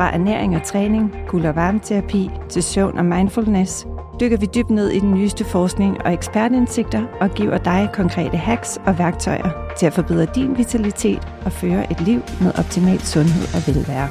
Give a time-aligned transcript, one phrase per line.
[0.00, 3.86] Fra ernæring og træning, kul- og varmeterapi til søvn og mindfulness,
[4.20, 8.78] dykker vi dybt ned i den nyeste forskning og ekspertindsigter og giver dig konkrete hacks
[8.86, 13.74] og værktøjer til at forbedre din vitalitet og føre et liv med optimal sundhed og
[13.74, 14.08] velvære.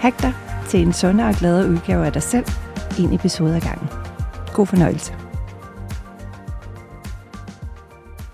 [0.00, 0.32] Hack dig
[0.68, 2.46] til en sundere og gladere udgave af dig selv,
[2.98, 3.88] en episode ad gangen.
[4.52, 5.14] God fornøjelse.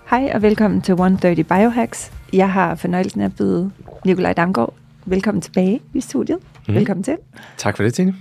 [0.09, 2.11] Hej og velkommen til 130 Biohacks.
[2.33, 3.71] Jeg har fornøjelsen af at byde
[4.05, 4.84] Nikolaj Damgaard.
[5.07, 6.37] Velkommen tilbage i studiet.
[6.67, 6.73] Mm.
[6.73, 7.17] Velkommen til.
[7.57, 8.15] Tak for det, Tine.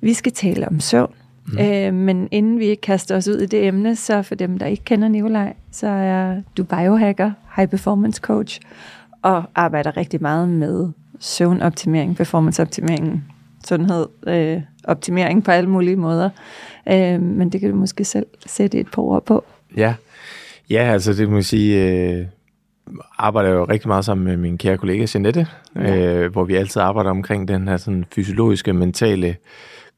[0.00, 1.14] Vi skal tale om søvn.
[1.46, 1.58] Mm.
[1.58, 4.84] Øh, men inden vi kaster os ud i det emne, så for dem, der ikke
[4.84, 8.60] kender Nikolaj, så er du biohacker, high performance coach,
[9.22, 10.88] og arbejder rigtig meget med
[11.20, 13.24] søvnoptimering, performanceoptimering,
[13.66, 16.30] sundhed, øh, optimering på alle mulige måder.
[16.88, 19.44] Øh, men det kan du måske selv sætte et par ord på.
[19.76, 19.94] Ja,
[20.70, 22.26] ja altså det må sige, øh,
[23.18, 25.96] arbejder jo rigtig meget sammen med min kære kollega Jeanette, ja.
[25.96, 29.36] øh, hvor vi altid arbejder omkring den her sådan fysiologiske, mentale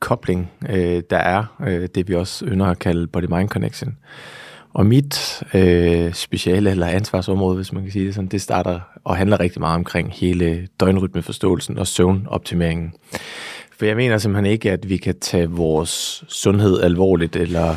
[0.00, 3.96] kobling, øh, der er, øh, det vi også ynder at kalde body-mind connection.
[4.74, 9.16] Og mit øh, speciale eller ansvarsområde, hvis man kan sige det sådan, det starter og
[9.16, 12.92] handler rigtig meget omkring hele døgnrytmeforståelsen og søvnoptimeringen.
[13.78, 17.76] For jeg mener simpelthen ikke, at vi kan tage vores sundhed alvorligt eller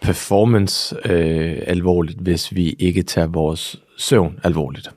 [0.00, 4.90] performance øh, alvorligt, hvis vi ikke tager vores søvn alvorligt.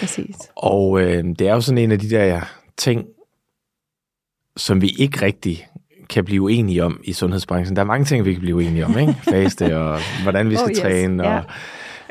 [0.00, 0.36] Præcis.
[0.56, 2.40] Og øh, det er jo sådan en af de der
[2.76, 3.04] ting,
[4.56, 5.68] som vi ikke rigtig
[6.08, 7.76] kan blive uenige om i sundhedsbranchen.
[7.76, 9.14] Der er mange ting, vi kan blive uenige om, ikke?
[9.30, 10.78] Faste og hvordan vi skal oh, yes.
[10.78, 11.44] træne og yeah.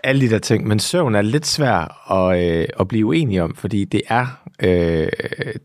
[0.04, 0.68] alle de der ting.
[0.68, 5.10] Men søvn er lidt svær at, øh, at blive uenige om, fordi det er, øh,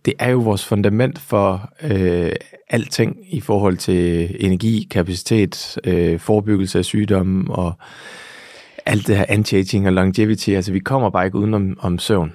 [0.04, 2.32] det er jo vores fundament for øh,
[2.70, 7.72] alting i forhold til energi, kapacitet, øh, forebyggelse af sygdomme og
[8.90, 10.50] alt det her anti-aging og longevity.
[10.50, 12.32] Altså vi kommer bare ikke udenom om søvn.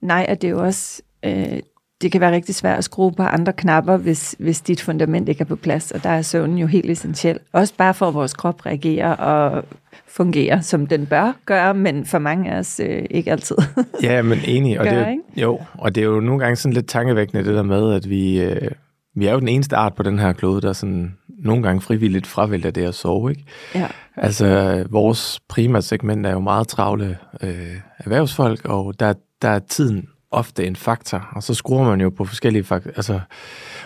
[0.00, 1.02] Nej, og det er jo også...
[1.24, 1.60] Øh
[2.02, 5.40] det kan være rigtig svært at skrue på andre knapper, hvis, hvis dit fundament ikke
[5.40, 7.38] er på plads, og der er søvnen jo helt essentiel.
[7.52, 9.64] Også bare for, at vores krop reagerer og
[10.08, 13.56] fungerer, som den bør gøre, men for mange af os øh, ikke altid.
[14.02, 14.80] ja, men enig.
[14.80, 15.06] Og Gør, det
[15.36, 18.10] er, jo, og det er jo nogle gange sådan lidt tankevækkende, det der med, at
[18.10, 18.70] vi, øh,
[19.14, 22.26] vi er jo den eneste art på den her klode, der sådan nogle gange frivilligt
[22.26, 23.44] fravælger det at sove, ikke?
[23.74, 23.86] Ja.
[24.16, 30.08] Altså, vores primært segment er jo meget travle øh, erhvervsfolk, og der, der er tiden
[30.30, 33.20] ofte en faktor, og så skruer man jo på forskellige fakt- altså,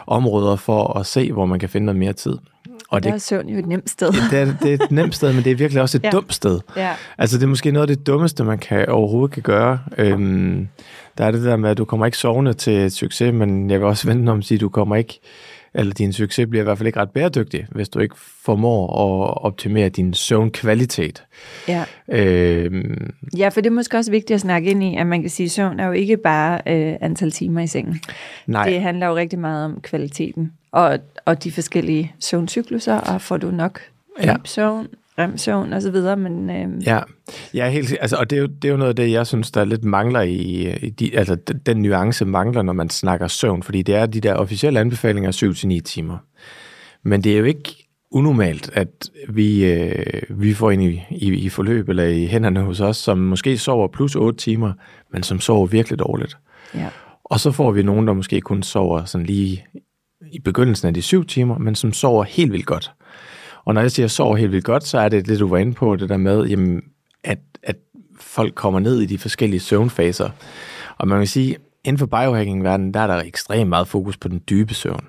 [0.06, 2.36] områder for at se, hvor man kan finde noget mere tid.
[2.90, 4.12] Og der det, er søvn jo et nemt sted.
[4.30, 6.10] det, er, det er et nemt sted, men det er virkelig også et ja.
[6.10, 6.60] dumt sted.
[6.76, 6.92] Ja.
[7.18, 9.78] Altså det er måske noget af det dummeste, man kan overhovedet kan gøre.
[9.98, 10.68] Øhm,
[11.18, 13.80] der er det der med, at du kommer ikke sovende til et succes, men jeg
[13.80, 15.20] vil også vente om at sige, at du kommer ikke
[15.74, 18.14] eller din succes bliver i hvert fald ikke ret bæredygtig, hvis du ikke
[18.44, 21.24] formår at optimere din søvnkvalitet.
[21.68, 21.84] Ja.
[22.08, 25.30] Øhm, ja, for det er måske også vigtigt at snakke ind i, at man kan
[25.30, 28.00] sige, at søvn er jo ikke bare øh, antal timer i sengen.
[28.46, 28.68] Nej.
[28.68, 33.50] Det handler jo rigtig meget om kvaliteten og, og de forskellige søvncykluser, og får du
[33.50, 33.80] nok
[34.22, 34.36] ja.
[34.44, 34.86] søvn,
[35.18, 36.50] remsøvn og så videre, men...
[36.50, 36.86] Øh...
[36.86, 37.00] Ja,
[37.54, 39.50] ja helt, altså, og det er, jo, det er jo noget af det, jeg synes,
[39.50, 41.36] der lidt mangler i, i de, altså
[41.66, 45.80] den nuance mangler, når man snakker søvn, fordi det er de der officielle anbefalinger 7-9
[45.80, 46.18] timer.
[47.02, 51.48] Men det er jo ikke unormalt, at vi, øh, vi får ind i, i, i
[51.48, 54.72] forløb eller i hænderne hos os, som måske sover plus 8 timer,
[55.12, 56.38] men som sover virkelig dårligt.
[56.74, 56.88] Ja.
[57.24, 59.66] Og så får vi nogen, der måske kun sover sådan lige
[60.32, 62.92] i begyndelsen af de syv timer, men som sover helt vildt godt.
[63.68, 65.48] Og når jeg siger, at jeg sover helt vildt godt, så er det det, du
[65.48, 66.82] var inde på, det der med, jamen,
[67.24, 67.76] at, at
[68.20, 70.30] folk kommer ned i de forskellige søvnfaser.
[70.98, 74.42] Og man kan sige, inden for biohacking-verdenen, der er der ekstremt meget fokus på den
[74.50, 75.04] dybe søvn.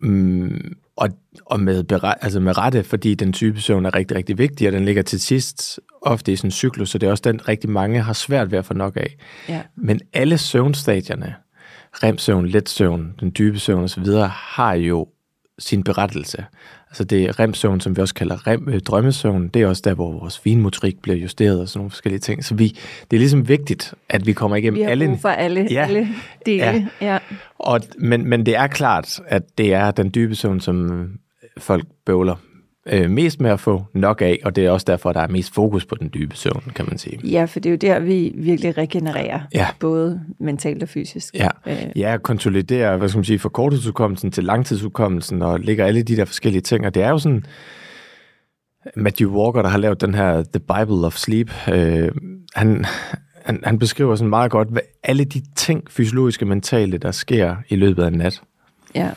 [0.00, 1.08] Mm, og,
[1.46, 1.84] og med,
[2.20, 5.20] altså med rette, fordi den type søvn er rigtig, rigtig vigtig, og den ligger til
[5.20, 8.50] sidst ofte i sådan en cyklus, så det er også den, rigtig mange har svært
[8.50, 9.16] ved at få nok af.
[9.48, 9.62] Ja.
[9.76, 11.34] Men alle søvnstadierne,
[11.92, 15.08] remsøvn, let søvn, den dybe søvn osv., har jo
[15.58, 16.44] sin berettelse.
[16.88, 19.48] Altså det er remsøvn, som vi også kalder rem, øh, drømmesøvn.
[19.48, 22.44] Det er også der, hvor vores finmotorik bliver justeret og sådan nogle forskellige ting.
[22.44, 22.68] Så vi,
[23.10, 25.06] det er ligesom vigtigt, at vi kommer igennem Vi har alle...
[25.08, 25.84] brug for alle, Ja.
[25.86, 26.08] alle
[26.46, 26.64] dele.
[26.64, 26.86] Ja.
[27.00, 27.18] Ja.
[27.58, 31.08] Og, men, men det er klart, at det er den dybe søvn, som
[31.58, 32.34] folk bøvler
[32.92, 35.54] øh, mest med at få nok af, og det er også derfor, der er mest
[35.54, 37.18] fokus på den dybe søvn, kan man sige.
[37.24, 39.66] ja, for det er jo der, vi virkelig regenererer, Ja.
[39.80, 41.34] både mentalt og fysisk.
[41.34, 46.02] Ja, Øh, ja konsolidere, hvad skal man sige, fra korttidsudkommelsen til langtidsudkommelsen, og lægger alle
[46.02, 47.44] de der forskellige ting, og det er jo sådan,
[48.96, 52.08] Matthew Walker, der har lavet den her The Bible of Sleep, øh,
[52.54, 52.84] han,
[53.44, 57.76] han, han beskriver sådan meget godt, hvad alle de ting, fysiologiske mentale, der sker i
[57.76, 58.42] løbet af en nat.
[58.94, 59.10] ja.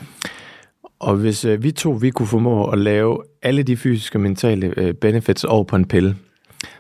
[1.00, 4.94] Og hvis øh, vi to, vi kunne formå at lave alle de fysiske mentale øh,
[4.94, 6.16] benefits over på en pille,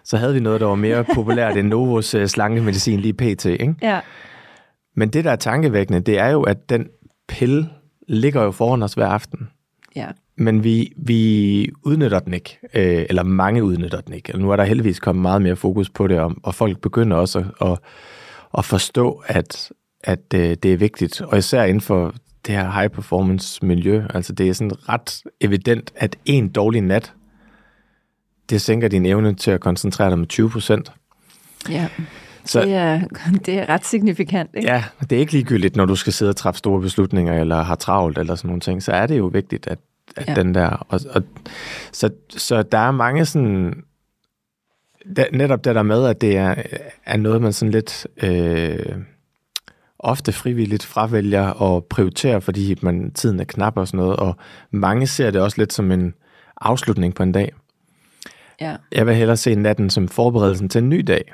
[0.03, 3.45] så havde vi noget, der var mere populært end Novos øh, slankemedicin lige pt.
[3.45, 3.75] Ikke?
[3.81, 3.99] ja.
[4.95, 6.87] Men det, der er tankevækkende, det er jo, at den
[7.27, 7.69] pille
[8.07, 9.49] ligger jo foran os hver aften.
[9.95, 10.07] ja.
[10.41, 14.37] Men vi, vi udnytter den ikke, øh, eller mange udnytter den ikke.
[14.37, 17.39] Nu er der heldigvis kommet meget mere fokus på det, og, og folk begynder også
[17.39, 17.77] at, at,
[18.57, 19.71] at forstå, at,
[20.03, 21.21] at øh, det er vigtigt.
[21.21, 22.13] Og især inden for
[22.49, 27.13] det her high performance miljø, altså det er sådan ret evident, at en dårlig nat,
[28.49, 30.91] det sænker din evne til at koncentrere dig med 20 procent.
[31.69, 31.87] ja.
[32.45, 33.01] Så Det, er,
[33.45, 34.69] det er ret signifikant, ikke?
[34.69, 37.75] ja, det er ikke ligegyldigt, når du skal sidde og træffe store beslutninger, eller har
[37.75, 39.79] travlt, eller sådan nogle ting, så er det jo vigtigt, at,
[40.17, 40.33] at Ja.
[40.33, 40.67] den der...
[40.67, 41.23] Og, og,
[41.91, 43.83] så, så der er mange sådan...
[45.15, 46.55] Der, netop det der med, at det er,
[47.05, 48.95] er noget, man sådan lidt øh,
[49.99, 54.35] ofte frivilligt fravælger og prioriterer, fordi man, tiden er knap og sådan noget, og
[54.71, 56.13] mange ser det også lidt som en
[56.61, 57.53] afslutning på en dag.
[58.61, 58.75] Ja.
[58.91, 61.33] Jeg vil hellere se natten som forberedelsen til en ny dag.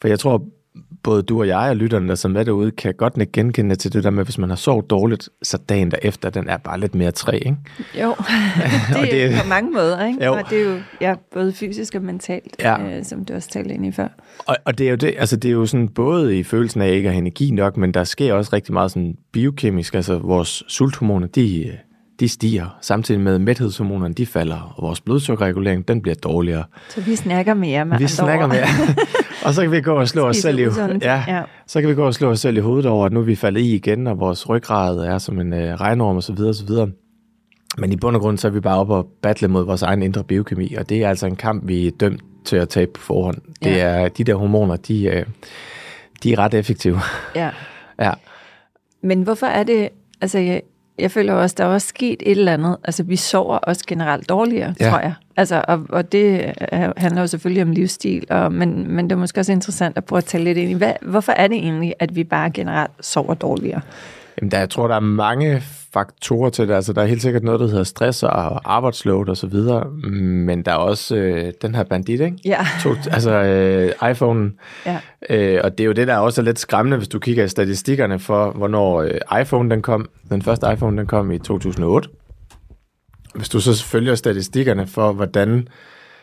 [0.00, 0.44] For jeg tror,
[1.02, 4.04] både du og jeg og lytterne, der som er derude, kan godt genkende til det
[4.04, 7.10] der med, hvis man har sovet dårligt, så dagen derefter, den er bare lidt mere
[7.10, 7.56] træ, ikke?
[8.02, 8.08] Jo,
[8.88, 10.24] det er det- det, på mange måder, ikke?
[10.24, 10.32] Jo.
[10.32, 12.98] Og det er jo ja, både fysisk og mentalt, Ja.
[12.98, 14.08] øh, som du også talte ind i før.
[14.46, 16.90] Og, og det er jo det, altså det er jo sådan både i følelsen af
[16.92, 20.62] ikke at have energi nok, men der sker også rigtig meget sådan biokemisk, altså vores
[20.68, 21.72] sulthormoner, de,
[22.20, 26.64] de stiger, samtidig med mæthedshormonerne, de falder, og vores blodsukkerregulering, den bliver dårligere.
[26.88, 28.50] Så vi snakker mere med Vi snakker ord.
[28.52, 28.62] med
[29.44, 30.62] og så kan vi gå og slå os selv i,
[31.02, 31.42] ja, ja.
[31.66, 33.34] så kan vi gå og slå os selv i hovedet over, at nu er vi
[33.34, 36.54] faldet i igen, og vores ryggrad er som en øh, regnorm og så videre, og
[36.54, 36.88] så videre.
[37.78, 40.02] Men i bund og grund, så er vi bare oppe og battle mod vores egen
[40.02, 43.00] indre biokemi, og det er altså en kamp, vi er dømt til at tabe på
[43.00, 43.36] forhånd.
[43.64, 43.76] Det Ja.
[43.76, 45.26] er de der hormoner, de, øh,
[46.22, 47.00] de er ret effektive.
[47.36, 47.50] Ja.
[48.00, 48.12] ja.
[49.02, 49.88] Men hvorfor er det,
[50.20, 50.62] altså jeg,
[50.98, 54.28] jeg føler også, der er også sket et eller andet, altså vi sover også generelt
[54.28, 54.90] dårligere, Ja.
[54.90, 55.14] tror jeg.
[55.36, 59.20] Altså, og, og det er- handler jo selvfølgelig om livsstil, og, men, men det er
[59.20, 61.94] måske også interessant at prøve at tale lidt ind i, hvad, hvorfor er det egentlig,
[61.98, 63.80] at vi bare generelt sover dårligere?
[64.40, 65.62] Jamen, der, jeg tror, der er mange
[65.92, 66.74] faktorer til det.
[66.74, 70.62] Altså, der er helt sikkert noget, der hedder stress og arbejdsload og så videre, men
[70.62, 72.38] der er også øh, den her bandit, ikke?
[72.44, 72.66] Ja.
[72.82, 74.52] To, altså øh, iPhone.
[74.86, 75.00] Ja.
[75.30, 77.48] Øh, og det er jo det, der også er lidt skræmmende, hvis du kigger i
[77.48, 80.08] statistikkerne for, hvornår øh, iPhone den kom.
[80.30, 82.08] Den første iPhone den kom i 2008.
[83.34, 85.68] Hvis du så følger statistikkerne for, hvordan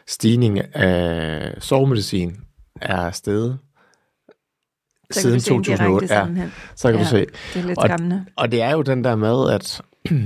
[0.07, 2.35] stigning af sovemedicin
[2.81, 3.57] er steget
[5.11, 7.03] Så kan siden du se en 2008, direkte ja, så kan Ja.
[7.03, 7.17] du se.
[7.19, 8.25] Det er lidt Og- skræmmende.
[8.35, 9.81] Og det er jo den der med, at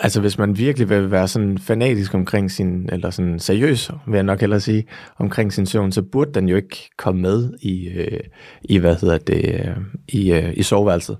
[0.00, 4.22] altså hvis man virkelig vil være sådan fanatisk omkring sin, eller sådan seriøs, vil jeg
[4.22, 4.84] nok hellere sige,
[5.18, 8.20] omkring sin søvn, så burde den jo ikke komme med i, øh,
[8.62, 9.76] i hvad hedder det, øh,
[10.08, 11.18] i, øh, i soveværelset.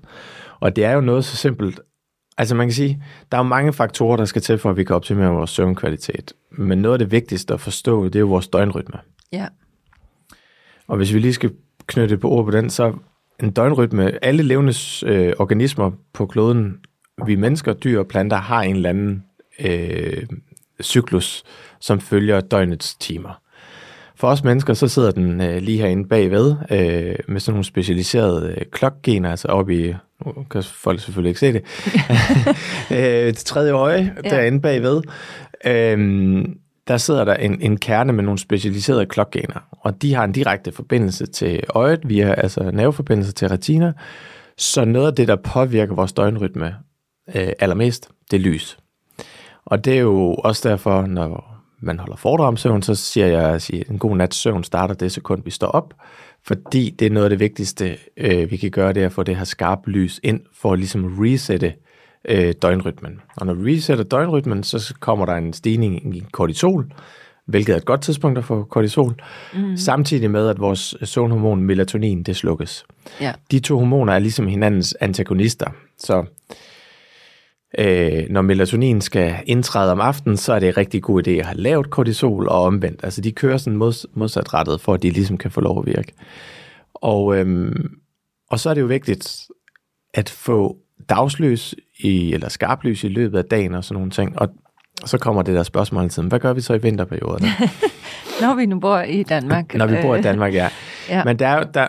[0.59, 1.79] Og det er jo noget så simpelt,
[2.37, 4.83] altså man kan sige, der er jo mange faktorer, der skal til for, at vi
[4.83, 6.33] kan optimere vores søvnkvalitet.
[6.51, 8.99] Men noget af det vigtigste at forstå, det er jo vores døgnrytme.
[9.31, 9.47] Ja.
[10.87, 11.51] Og hvis vi lige skal
[11.89, 12.93] knytte på ord på den, så
[13.43, 14.73] en døgnrytme, alle levende
[15.05, 16.77] øh, organismer på kloden,
[17.25, 19.23] vi mennesker, dyr og planter, har en eller anden
[19.59, 20.23] øh,
[20.83, 21.43] cyklus,
[21.79, 23.41] som følger døgnets timer.
[24.15, 28.55] For os mennesker, så sidder den øh, lige herinde bagved, øh, med sådan nogle specialiserede
[28.57, 29.93] øh, klokgener, altså oppe i,
[30.25, 31.63] nu kan folk selvfølgelig ikke se det,
[32.97, 34.29] øh, det tredje øje Ja.
[34.29, 35.01] derinde bagved.
[35.65, 36.45] Øh,
[36.89, 40.71] der sidder der en, en kerne med nogle specialiserede klokgener, og de har en direkte
[40.71, 43.93] forbindelse til øjet, via altså nerveforbindelse til retina,
[44.57, 46.75] så noget af det, der påvirker vores døgnrytme
[47.35, 48.77] øh, allermest, det er lys.
[49.65, 53.49] Og det er jo også derfor, når man holder foredrag om søvn, så siger jeg,
[53.49, 55.93] at en god nats søvn starter det sekund, vi står op,
[56.43, 59.23] fordi det er noget af det vigtigste, øh, vi kan gøre, det er at få
[59.23, 61.73] det her skarpe lys ind, for at ligesom resette
[62.27, 63.21] øh, døgnrytmen.
[63.37, 66.91] Og når vi resetter døgnrytmen, så kommer der en stigning i kortisol,
[67.45, 69.15] hvilket er et godt tidspunkt at få kortisol,
[69.53, 69.77] mm.
[69.77, 72.85] samtidig med, at vores søvnhormon melatonin, det slukkes.
[73.21, 73.33] Ja.
[73.51, 76.25] De to hormoner er ligesom hinandens antagonister, så
[77.77, 81.45] øh, når melatonin skal indtræde om aftenen, så er det en rigtig god idé at
[81.45, 82.99] have lavt kortisol og omvendt.
[83.03, 86.13] Altså de kører sådan mods, modsatrettet, for at de ligesom kan få lov at virke.
[86.93, 87.91] Og, øhm,
[88.49, 89.47] og så er det jo vigtigt
[90.13, 90.77] at få
[91.09, 94.39] dagslys i, eller skarplys i løbet af dagen og sådan nogle ting.
[94.39, 94.49] Og
[95.05, 97.45] så kommer det der spørgsmål altid, hvad gør vi så i vinterperioden?
[98.41, 99.73] Når vi nu bor i Danmark.
[99.73, 100.69] Når vi bor i Danmark, ja.
[101.09, 101.23] ja.
[101.23, 101.87] Men der er, der,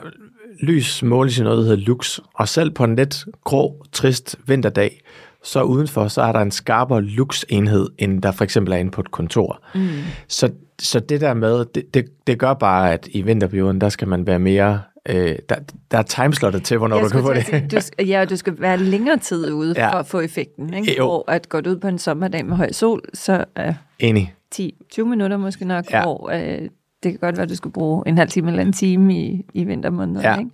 [0.62, 5.00] lys måles i noget, der hedder lux, og selv på en lidt grå, trist vinterdag,
[5.42, 9.00] så udenfor, så er der en skarpere lux-enhed, end der for eksempel er inde på
[9.00, 9.62] et kontor.
[9.75, 9.88] Mm.
[10.28, 14.09] Så, så det der med, det, det, det gør bare, at i vinterperioden, der skal
[14.09, 15.56] man være mere Øh, der,
[15.90, 17.47] der er timeslottet til, hvornår du kan få det.
[17.47, 19.92] Sige, du, ja, du skal være længere tid ude ja.
[19.92, 20.75] for at få effekten.
[20.75, 20.97] Ikke?
[20.99, 21.04] Jo.
[21.04, 24.35] Hvor at gå ud på en sommerdag med høj sol, så er Enig.
[24.54, 26.02] 10-20 minutter måske nok, ja.
[26.02, 26.68] hvor øh,
[27.02, 29.45] det kan godt være, at du skal bruge en halv time eller en time i,
[29.54, 30.23] i vintermåneden.
[30.23, 30.38] Ja.
[30.38, 30.50] Ikke?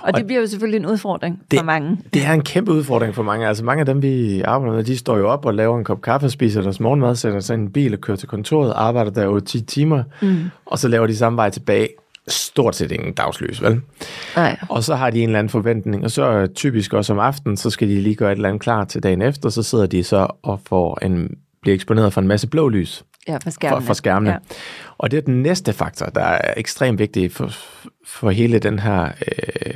[0.00, 1.98] Og, og det bliver jo selvfølgelig en udfordring det, for mange.
[2.14, 3.48] Det er en kæmpe udfordring for mange.
[3.48, 6.00] Altså mange af dem, vi arbejder med, de står jo op og laver en kop
[6.00, 9.24] kaffe, spiser deres morgenmad, sætter sig i en bil og kører til kontoret, arbejder der
[9.24, 10.44] jo 10 timer, mm.
[10.66, 11.88] og så laver de samme vej tilbage
[12.28, 13.80] stort set ingen dagslys, vel?
[14.36, 14.58] Nej.
[14.68, 17.70] Og så har de en eller anden forventning, og så typisk også om aftenen, så
[17.70, 20.26] skal de lige gøre et eller andet klar til dagen efter, så sidder de så
[20.42, 23.04] og får en, bliver eksponeret for en masse blå lys.
[23.28, 23.80] Ja, for skærmene.
[23.82, 24.30] For, for skærmene.
[24.30, 24.38] Ja.
[24.98, 27.50] Og det er den næste faktor, der er ekstremt vigtig for,
[28.06, 29.74] for hele den her øh,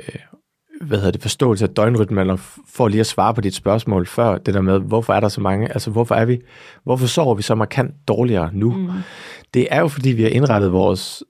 [0.81, 2.37] hvad hedder det, forståelse af døgnrytmen, eller
[2.69, 5.41] for lige at svare på dit spørgsmål før, det der med, hvorfor er der så
[5.41, 6.41] mange, altså hvorfor er vi,
[6.85, 8.73] hvorfor sover vi så markant dårligere nu?
[8.73, 8.89] Mm.
[9.55, 11.23] Det er jo, fordi vi har indrettet vores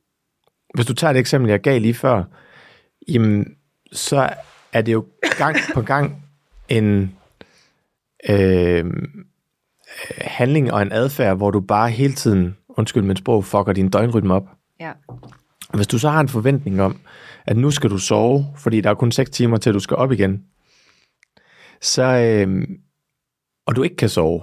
[0.74, 2.24] hvis du tager et eksempel, jeg gav lige før,
[3.08, 3.46] jamen,
[3.92, 4.30] så
[4.72, 5.04] er det jo
[5.38, 6.24] gang på gang
[6.68, 7.16] en
[8.28, 8.84] øh,
[10.18, 14.34] handling og en adfærd, hvor du bare hele tiden, undskyld min sprog, fucker din døgnrytme
[14.34, 14.48] op.
[14.80, 14.92] Ja.
[15.74, 16.96] Hvis du så har en forventning om,
[17.46, 20.12] at nu skal du sove, fordi der er kun 6 timer til, du skal op
[20.12, 20.42] igen,
[21.80, 22.68] så, øh,
[23.66, 24.42] og du ikke kan sove,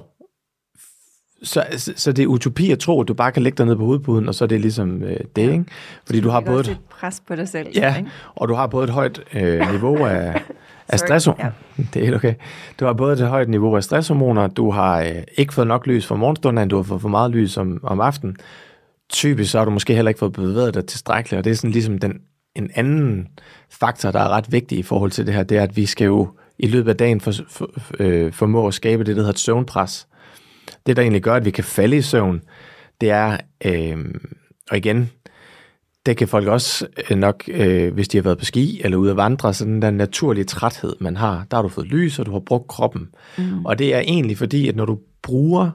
[1.43, 3.75] så, så, så det er utopi at tro, at du bare kan lægge dig ned
[3.75, 5.65] på hovedpuden, og så er det ligesom øh, det, ikke?
[6.05, 6.71] Fordi du har både...
[6.71, 7.67] et pres på dig selv.
[7.75, 8.09] Ja, ikke?
[8.35, 10.41] og du har både et højt øh, niveau af,
[10.89, 11.51] af stresshormoner.
[11.77, 11.83] Ja.
[11.93, 12.33] Det er helt okay.
[12.79, 16.05] Du har både et højt niveau af stresshormoner, du har øh, ikke fået nok lys
[16.05, 18.35] for morgenstunden, du har fået for meget lys om, om aftenen.
[19.09, 21.71] Typisk så har du måske heller ikke fået bevæget dig tilstrækkeligt, og det er sådan
[21.71, 22.13] ligesom den,
[22.55, 23.27] en anden
[23.69, 26.05] faktor, der er ret vigtig i forhold til det her, det er, at vi skal
[26.05, 26.27] jo
[26.59, 27.69] i løbet af dagen for, for,
[27.99, 30.07] øh, formå at skabe det, der hedder et søvnpres
[30.85, 32.41] det, der egentlig gør, at vi kan falde i søvn,
[33.01, 33.97] det er, øh,
[34.71, 35.11] og igen,
[36.09, 39.11] det kan folk også øh, nok, øh, hvis de har været på ski eller ude
[39.11, 42.25] at vandre, så den der naturlige træthed, man har, der har du fået lys, og
[42.25, 43.09] du har brugt kroppen.
[43.37, 43.65] Mm.
[43.65, 45.71] Og det er egentlig fordi, at når du bruger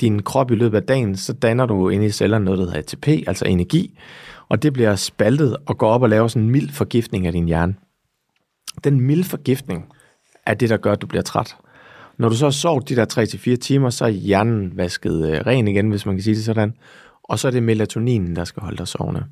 [0.00, 2.78] din krop i løbet af dagen, så danner du inde i cellerne noget, der hedder
[2.78, 3.98] ATP, altså energi,
[4.48, 7.46] og det bliver spaltet og går op og laver sådan en mild forgiftning af din
[7.46, 7.74] hjerne.
[8.84, 9.84] Den mild forgiftning
[10.46, 11.56] er det, der gør, at du bliver træt.
[12.18, 15.68] Når du så har sovet de der 3-4 timer, så er hjernen vasket øh, ren
[15.68, 16.74] igen, hvis man kan sige det sådan.
[17.22, 19.24] Og så er det melatoninen, der skal holde dig sovende.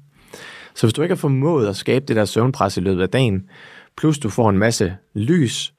[0.76, 3.50] Så hvis du ikke har formået at skabe det der søvnpres i løbet af dagen,
[3.96, 5.72] plus du får en masse lys,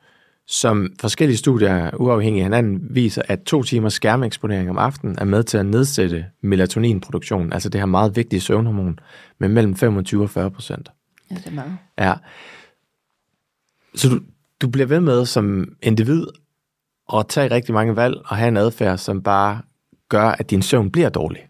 [0.47, 5.43] som forskellige studier uafhængige af hinanden viser, at to timers skærmeksponering om aftenen er med
[5.43, 8.99] til at nedsætte melatoninproduktionen, altså det her meget vigtige søvnhormon,
[9.39, 10.89] med mellem 25 og 40 procent.
[11.31, 11.77] Ja, det er meget.
[11.99, 12.13] Ja.
[13.95, 14.19] Så du,
[14.61, 16.25] du bliver ved med som individ
[17.13, 19.61] at tage rigtig mange valg og have en adfærd, som bare
[20.09, 21.41] gør, at din søvn bliver dårlig.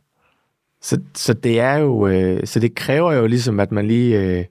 [0.87, 4.45] Så, så det er jo, øh, så det kræver jo ligesom, at man lige øh,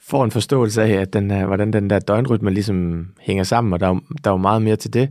[0.00, 3.80] får en forståelse af, at den her, hvordan den der døgnrytme ligesom hænger sammen, og
[3.80, 5.08] der er, der er jo meget mere til det.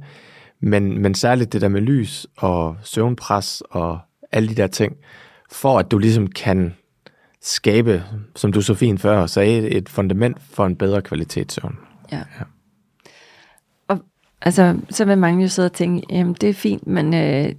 [0.59, 3.99] Men, men særligt det der med lys og søvnpres og
[4.31, 4.95] alle de der ting,
[5.51, 6.73] for at du ligesom kan
[7.41, 8.03] skabe,
[8.35, 11.77] som du så fint før sagde, et fundament for en bedre kvalitetssøvn.
[12.11, 12.17] Ja.
[12.17, 12.45] ja.
[14.41, 17.55] Altså, så vil mange jo sidde og tænke, jamen det er fint, men øh,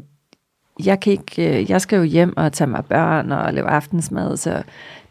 [0.85, 4.37] jeg, kan ikke, øh, jeg skal jo hjem og tage mig børn og lave aftensmad,
[4.37, 4.63] så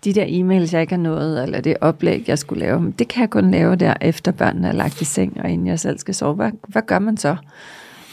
[0.04, 3.22] de der e-mails, jeg ikke har nået, eller det oplæg, jeg skulle lave, det kan
[3.22, 6.16] jeg kun lave der, efter børnene er lagt i seng, og inden jeg selv skal
[6.16, 6.36] sove.
[6.36, 7.36] Hvad, hvad gør man så?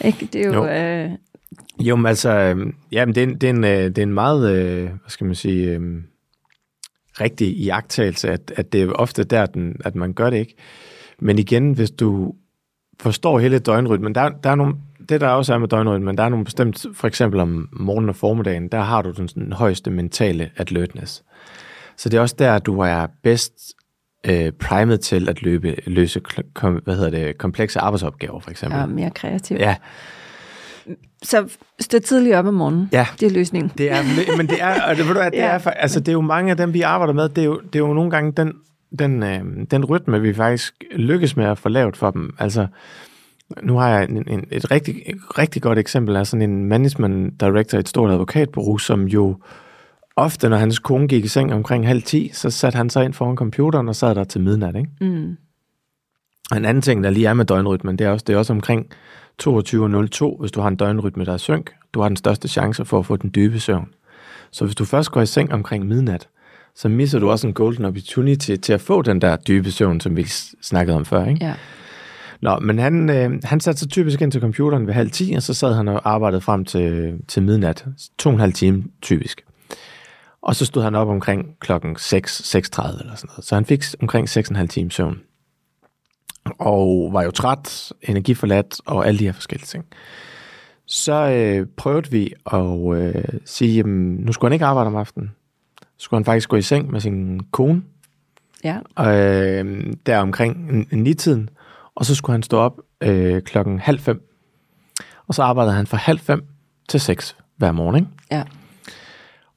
[0.04, 0.28] Ikke?
[0.32, 0.54] Det er jo...
[0.54, 0.66] jo.
[0.66, 1.10] Øh,
[1.80, 4.14] jo, men altså, øh, jamen, det, er en, det, er en, øh, det er en
[4.14, 5.80] meget, øh, hvad skal man sige, øh,
[7.20, 10.54] rigtig iagtagelse, at, at det er ofte der, den, at man gør det ikke.
[11.18, 12.34] Men igen, hvis du
[13.00, 14.14] forstår hele døgnrytmen.
[14.14, 14.74] Der, der er nogle,
[15.08, 18.16] det der også er med døgnrytmen, der er nogle bestemt, for eksempel om morgenen og
[18.16, 21.22] formiddagen, der har du den, den højeste mentale alertness.
[21.96, 23.52] Så det er også der, du er bedst
[24.26, 26.20] øh, primet til at løbe, løse
[26.54, 28.78] kom, hvad hedder det, komplekse arbejdsopgaver, for eksempel.
[28.78, 29.56] Ja, mere kreativ.
[29.56, 29.76] Ja.
[31.22, 31.48] Så
[31.80, 32.88] stå tidligt op om morgenen.
[32.92, 33.06] Ja.
[33.20, 33.72] Det er løsningen.
[33.78, 34.02] Det er,
[34.36, 35.46] men det er, og det, ved du, det, ja.
[35.46, 37.74] er, altså, det er jo mange af dem, vi arbejder med, det er jo, det
[37.74, 38.52] er jo nogle gange den
[38.98, 42.34] den, øh, den rytme, vi faktisk lykkes med at få lavet for dem.
[42.38, 42.66] Altså,
[43.62, 47.40] nu har jeg en, en, et, rigtig, et rigtig godt eksempel af sådan en management
[47.40, 49.36] director i et stort advokatbureau, som jo
[50.16, 53.14] ofte, når hans kone gik i seng omkring halv ti, så satte han sig ind
[53.14, 54.76] foran computeren og sad der til midnat.
[54.76, 54.90] Ikke?
[55.00, 55.36] Mm.
[56.50, 58.52] Og en anden ting, der lige er med døgnrytmen, det er også, det er også
[58.52, 58.86] omkring
[59.42, 61.72] 22.02, hvis du har en døgnrytme, der er synk.
[61.94, 63.88] Du har den største chance for at få den dybe søvn.
[64.50, 66.28] Så hvis du først går i seng omkring midnat,
[66.74, 70.16] så misser du også en golden opportunity til at få den der dybe søvn, som
[70.16, 70.24] vi
[70.62, 71.26] snakkede om før.
[71.26, 71.44] Ikke?
[71.44, 71.54] Ja.
[72.40, 75.42] Nå, men han, øh, han satte sig typisk ind til computeren ved halv 10, og
[75.42, 77.86] så sad han og arbejdede frem til, til midnat.
[78.18, 79.40] To og en halv time typisk.
[80.42, 82.60] Og så stod han op omkring klokken 6, 6.30
[83.00, 83.44] eller sådan noget.
[83.44, 85.20] Så han fik omkring 6,5 timer søvn.
[86.58, 89.84] Og var jo træt, energiforladt og alle de her forskellige ting.
[90.86, 95.30] Så øh, prøvede vi at øh, sige, jamen, nu skulle han ikke arbejde om aftenen.
[95.80, 97.82] Så skulle han faktisk gå i seng med sin kone,
[98.64, 98.78] Ja.
[98.98, 101.50] øh, der omkring ni-tiden,
[101.98, 104.22] og så skulle han stå op øh, klokken halv fem.
[105.28, 106.44] Og så arbejdede han fra halv fem
[106.88, 107.96] til seks hver morgen.
[107.96, 108.08] Ikke?
[108.30, 108.42] Ja.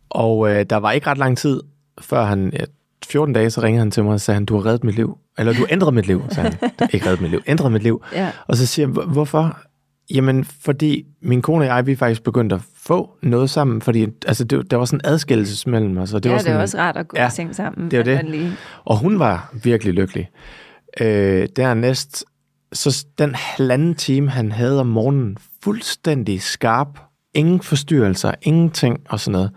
[0.09, 1.61] Og øh, der var ikke ret lang tid,
[2.01, 2.63] før han, ja,
[3.05, 5.17] 14 dage, så ringede han til mig og sagde, han, du har reddet mit liv.
[5.37, 6.69] Eller du har ændret mit liv, sagde han.
[6.93, 8.03] Ikke reddet mit liv, ændret mit liv.
[8.13, 8.31] Ja.
[8.47, 9.57] Og så siger jeg, "Hvor- hvorfor?
[10.13, 14.43] Jamen, fordi min kone og jeg, vi faktisk begyndt at få noget sammen, fordi altså,
[14.43, 16.13] det, der var sådan en adskillelse mellem os.
[16.13, 17.55] Og det Det ja, var det sådan, er også rart at gå Ja, i seng
[17.55, 17.91] sammen.
[17.91, 18.23] det at det.
[18.25, 18.51] Lige...
[18.85, 20.29] Og hun var virkelig lykkelig.
[21.01, 22.25] Øh, dernæst,
[22.73, 26.99] så den halvanden time, han havde om morgenen, fuldstændig skarp,
[27.33, 29.51] ingen forstyrrelser, ingenting og sådan noget,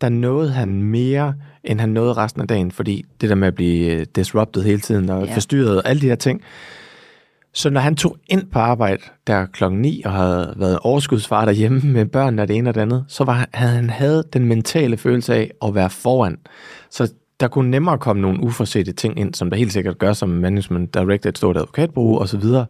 [0.00, 1.34] der nåede han mere,
[1.64, 4.80] end han nåede resten af dagen, fordi det der med at blive øh, disrupted hele
[4.80, 5.34] tiden og Ja.
[5.34, 6.40] forstyrret og alle de her ting.
[7.54, 11.80] Så når han tog ind på arbejde der klokken 9 og havde været overskudsfar derhjemme
[11.84, 14.44] med børnene og det ene og det andet, så var, han- havde han havde den
[14.44, 16.36] mentale følelse af at være foran.
[16.90, 20.28] Så der kunne nemmere komme nogle uforsete ting ind, som der helt sikkert gør som
[20.28, 22.66] management director, et stort advokatbureau og så videre.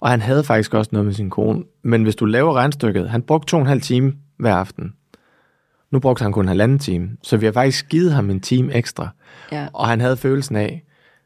[0.00, 1.62] Og han havde faktisk også noget med sin kone.
[1.82, 4.92] Men hvis du laver regnstykket, han brugte to og en halv time hver aften.
[5.90, 7.10] Nu brugte han kun en halvanden time.
[7.22, 9.08] Så vi har faktisk givet ham en time ekstra.
[9.52, 9.66] Ja.
[9.72, 10.82] Og han havde følelsen af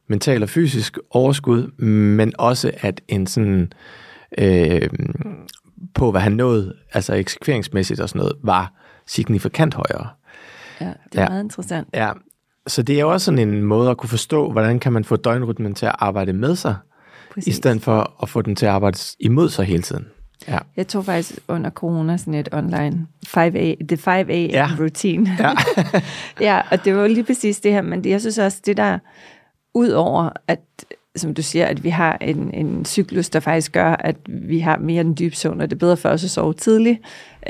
[0.09, 3.73] mental og fysisk overskud, men også at en sådan
[4.39, 4.89] øh,
[5.95, 8.73] på, hvad han nåede, altså eksekveringsmæssigt og sådan noget, var
[9.06, 10.08] signifikant højere.
[10.80, 11.28] ja, det er Ja.
[11.28, 11.89] meget interessant.
[11.95, 12.11] Ja,
[12.67, 15.17] så det er jo også sådan en måde at kunne forstå, hvordan kan man få
[15.17, 16.76] døgnrytmen til at arbejde med sig,
[17.35, 17.55] Præcis.
[17.55, 20.07] i stedet for at få den til at arbejde imod sig hele tiden.
[20.49, 24.69] Ja, Jeg tog faktisk under corona sådan et online 5A, the 5 a Ja.
[24.81, 25.37] routine.
[25.41, 25.52] Ja.
[26.55, 28.99] ja, og det var lige præcis det her, men det, jeg synes også, det der,
[29.75, 30.61] ud over at,
[31.17, 34.79] som du siger, at vi har en, en cyklus, der faktisk gør, at vi har
[34.79, 37.00] mere den dybe søvn, og det er bedre for os at sove tidligt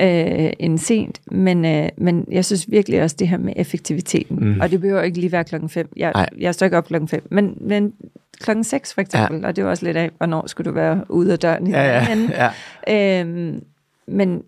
[0.01, 4.59] øh, end sent, men, øh, men jeg synes virkelig også det her med effektiviteten, mm.
[4.61, 5.89] og det behøver ikke lige være klokken 5.
[5.95, 7.93] Jeg, jeg står ikke op klokken 5, men, men
[8.39, 9.47] klokken 6 for eksempel, ja.
[9.47, 12.51] og det er også lidt af, hvornår skulle du være ude af døren ja, ja.
[12.87, 13.21] ja.
[13.21, 13.63] Øhm,
[14.07, 14.41] men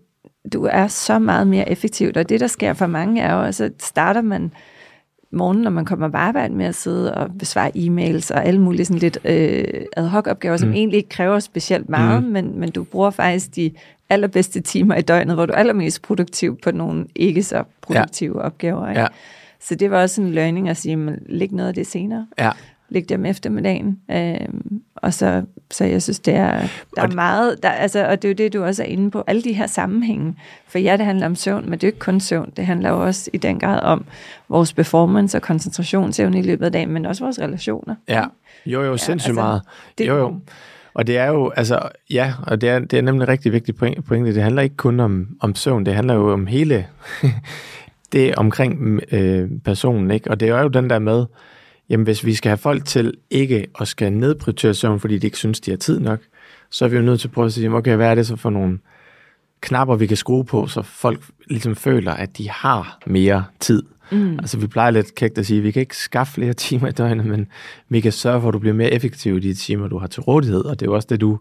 [0.52, 3.70] du er så meget mere effektivt, og det, der sker for mange, er jo, altså
[3.80, 4.52] starter man
[5.32, 8.84] morgenen, når man kommer på arbejde med at sidde og besvare e-mails og alle mulige
[8.84, 9.64] sådan lidt øh,
[9.96, 10.74] ad hoc opgaver, som Mm.
[10.74, 12.28] egentlig ikke kræver specielt meget, Mm.
[12.28, 13.70] men, men du bruger faktisk de
[14.10, 18.44] allerbedste timer i døgnet, hvor du er allermest produktiv på nogle ikke så produktive ja.
[18.46, 18.88] opgaver.
[18.88, 19.00] Ikke?
[19.00, 19.06] Ja.
[19.60, 22.26] Så det var også en learning at sige, men læg noget af det senere.
[22.38, 22.50] ja.
[22.90, 23.98] Læg det om eftermiddagen.
[24.10, 26.60] Øhm, og så, så jeg synes, det er,
[26.96, 29.24] der er meget, der, altså, og det er jo det, du også er inde på,
[29.26, 30.34] alle de her sammenhænge.
[30.68, 32.52] For ja, det handler om søvn, men det er jo ikke kun søvn.
[32.56, 34.04] Det handler jo også i den grad om
[34.48, 37.94] vores performance og koncentrationsevne i løbet af dagen, men også vores relationer.
[38.08, 38.24] Ja,
[38.66, 39.62] jo jo, sindssygt altså, meget.
[39.98, 40.34] det- Jo jo.
[40.94, 43.74] Og det er jo, altså, ja, og det er, det er nemlig en rigtig vigtig
[43.82, 44.34] point- pointe.
[44.34, 46.86] Det handler ikke kun om, om søvn, det handler jo om hele
[48.12, 50.30] det omkring øh, personen, ikke?
[50.30, 51.24] Og det er jo den der med,
[51.90, 55.38] jamen hvis vi skal have folk til ikke at skal nedprioritere søvn, fordi de ikke
[55.38, 56.20] synes, de har tid nok,
[56.70, 58.36] så er vi jo nødt til at prøve at sige, okay, hvad er det så
[58.36, 58.78] for nogle
[59.60, 63.82] knapper, vi kan skrue på, så folk ligesom føler, at de har mere tid.
[64.12, 64.38] Mm.
[64.38, 66.92] Altså vi plejer lidt kægt at sige, at vi kan ikke skaffe flere timer i
[66.92, 67.46] døgnet, men
[67.88, 70.22] vi kan sørge for, at du bliver mere effektiv i de timer, du har til
[70.22, 71.38] rådighed, og det er jo også det, du...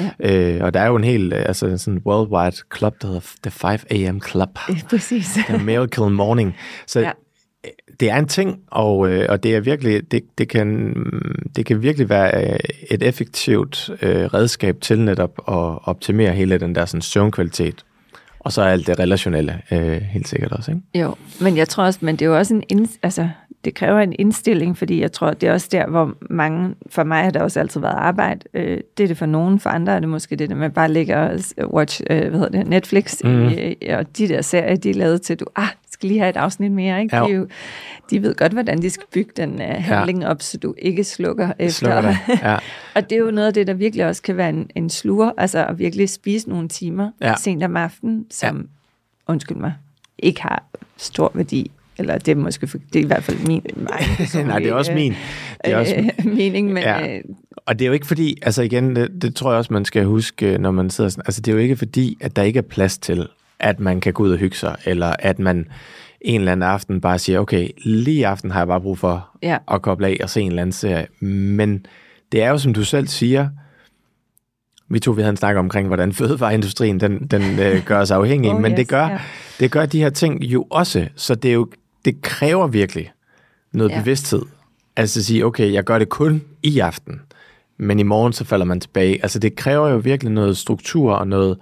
[0.00, 0.54] Ja.
[0.54, 3.50] Øh, og der er jo en hel, øh, altså sådan worldwide club, der hedder The
[3.50, 4.20] 5 a.m.
[4.20, 4.58] Club.
[4.90, 5.38] Præcis.
[5.48, 6.56] The Miracle Morning.
[6.86, 7.10] Så Ja.
[8.02, 10.94] Det er en ting, og, øh, og det er virkelig, det, det, kan,
[11.56, 12.58] det kan virkelig være øh,
[12.90, 17.84] et effektivt øh, redskab til netop at optimere hele den der sådan, søvnkvalitet.
[18.40, 21.04] Og så alt det relationelle, øh, helt sikkert også, ikke?
[21.04, 23.28] Jo, men jeg tror også, men det er jo også en, ind, altså,
[23.64, 27.24] det kræver en indstilling, fordi jeg tror, det er også der, hvor mange, for mig
[27.24, 30.00] har det også altid været arbejde, øh, det er det for nogen, for andre er
[30.00, 31.38] det måske det der med bare ligge og
[31.74, 33.48] watch, øh, hvad hedder det, Netflix, mm.
[33.48, 35.68] I, og de der serier, de er lavet til, du, ah,
[36.02, 37.16] skal lige have et afsnit mere, ikke?
[37.16, 37.22] Ja.
[37.24, 37.46] De, jo,
[38.10, 41.52] de ved godt, hvordan de skal bygge den uh, handling op, så du ikke slukker
[41.58, 41.86] efter.
[41.86, 42.18] Slukker det.
[42.42, 42.56] Ja.
[42.94, 45.30] og det er jo noget af det, der virkelig også kan være en, en sluger,
[45.38, 47.34] altså at virkelig spise nogle timer Ja.
[47.40, 48.62] sent om aftenen, som, ja.
[49.32, 49.72] undskyld mig,
[50.18, 50.62] ikke har
[50.96, 51.70] stor værdi.
[51.98, 53.86] Eller det er måske, for, det er i hvert fald min, mig,
[54.46, 55.14] Nej, det er også min.
[55.64, 56.98] Det er også, øh, mening, men Ja.
[56.98, 57.16] ja.
[57.16, 57.22] øh,
[57.66, 60.04] Og det er jo ikke fordi, altså igen, det, det tror jeg også, man skal
[60.04, 62.62] huske, når man sidder sådan, altså det er jo ikke fordi, at der ikke er
[62.62, 63.28] plads til,
[63.62, 65.66] at man kan gå ud og hygge sig, eller at man
[66.20, 69.58] en eller anden aften bare siger, okay, lige aften har jeg bare brug for Ja.
[69.72, 71.06] at koble af og se en eller anden serie.
[71.20, 71.86] Men
[72.32, 73.48] det er jo, som du selv siger,
[74.88, 78.54] vi to vi havde en snak omkring, hvordan fødevareindustrien den, den øh, gør os afhængige,
[78.54, 79.18] Oh, men yes, det gør, ja.
[79.60, 81.68] det gør de her ting jo også, så det er jo,
[82.04, 83.12] det kræver virkelig
[83.72, 83.98] noget Ja.
[84.00, 84.42] bevidsthed.
[84.96, 87.20] Altså at sige, okay, jeg gør det kun i aften,
[87.76, 89.22] men i morgen så falder man tilbage.
[89.22, 91.58] Altså det kræver jo virkelig noget struktur og noget,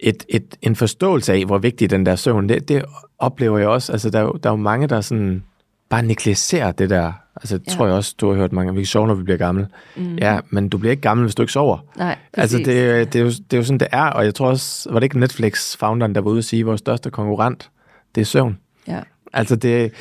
[0.00, 2.84] et, et, en forståelse af, hvor vigtig den der søvn, det, det
[3.18, 3.92] oplever jeg også.
[3.92, 5.42] Altså der, er der er jo mange, der sådan
[5.88, 7.12] bare negligerer det der.
[7.36, 7.72] Altså det Ja.
[7.72, 9.68] tror jeg også, du har hørt mange, vi sover, når vi bliver gamle.
[9.96, 10.16] Mm.
[10.16, 11.78] Ja, men du bliver ikke gammel, hvis du ikke sover.
[11.96, 12.66] nej, Altså, præcis.
[12.66, 14.98] det, det, er jo, det er jo sådan, det er, og jeg tror også, var
[15.00, 17.70] det ikke Netflix-founderen, der var ude at sige, at vores største konkurrent,
[18.14, 18.58] det er søvn.
[18.88, 19.00] ja.
[19.32, 19.92] Altså, det...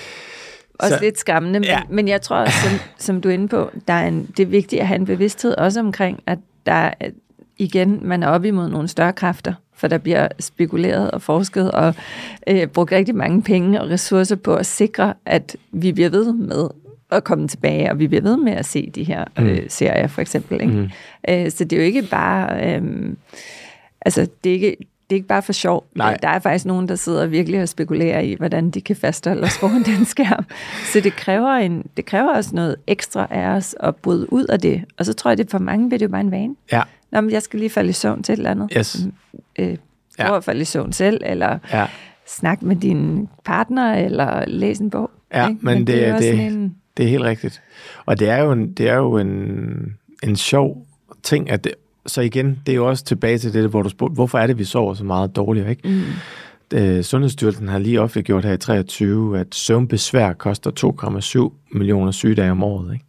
[0.80, 1.82] Også så- lidt skræmmende, men, Ja.
[1.90, 4.82] men jeg tror som, som du er inde på, der er en, det er vigtigt
[4.82, 7.10] at have en bevidsthed også omkring, at der er-
[7.58, 11.94] igen, man er op imod nogle større kræfter, for der bliver spekuleret og forsket og
[12.48, 16.70] øh, brugt rigtig mange penge og ressourcer på at sikre, at vi bliver ved med
[17.12, 20.22] at komme tilbage, og vi bliver ved med at se de her øh, serier, for
[20.22, 20.62] eksempel.
[20.62, 20.74] Ikke?
[20.74, 20.90] Mm.
[21.30, 22.76] Øh, så det er jo ikke bare...
[22.76, 23.14] Øh,
[24.02, 24.78] altså, det er ikke,
[25.10, 25.86] det er ikke bare for sjov.
[25.96, 26.18] Nej.
[26.22, 29.58] Der er faktisk nogen, der sidder virkelig og spekulerer i, hvordan de kan fastholde os
[29.58, 30.46] foran den skærm.
[30.94, 34.60] Så det kræver, en, det kræver også noget ekstra af os at bryde ud af
[34.60, 34.84] det.
[34.98, 36.56] Og så tror jeg, det for mange bliver det jo bare en vane.
[36.72, 36.82] Ja,
[37.16, 38.70] Nå, men jeg skal lige falde i søvn til et eller andet.
[38.78, 38.98] yes.
[39.60, 39.78] Øh,
[40.20, 40.28] Ja.
[40.28, 41.86] prøv at falde i søvn selv, eller Ja,
[42.28, 45.12] snak med din partner, eller læs en bog.
[45.34, 45.60] ja ikke?
[45.66, 47.62] men, det, er det, også det, en, det er helt rigtigt.
[48.06, 50.86] Og det er jo en, det er jo en, en sjov
[51.24, 51.72] ting, at det,
[52.06, 54.58] så igen, det er jo også tilbage til det, hvor du spurgte, hvorfor er det,
[54.60, 55.88] vi sover så meget dårligt, ikke?
[55.90, 56.02] mm,
[56.74, 62.64] Øh, Sundhedsstyrelsen har lige offentliggjort her i 23, at søvnbesvær koster 2,7 millioner sygedage om
[62.64, 62.94] året.
[62.94, 63.06] Ikke?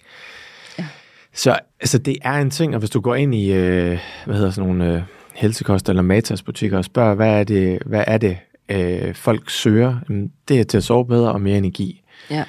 [1.36, 1.40] Ja.
[1.40, 4.50] Så altså, det er en ting, og hvis du går ind i øh, hvad hedder
[4.50, 5.02] sådan nogle øh,
[5.34, 8.36] helsekost- eller matasbutikker og spørger, hvad er det, hvad er det
[8.68, 12.02] øh, folk søger, Jamen, det er til at sove bedre og mere energi.
[12.30, 12.44] ja.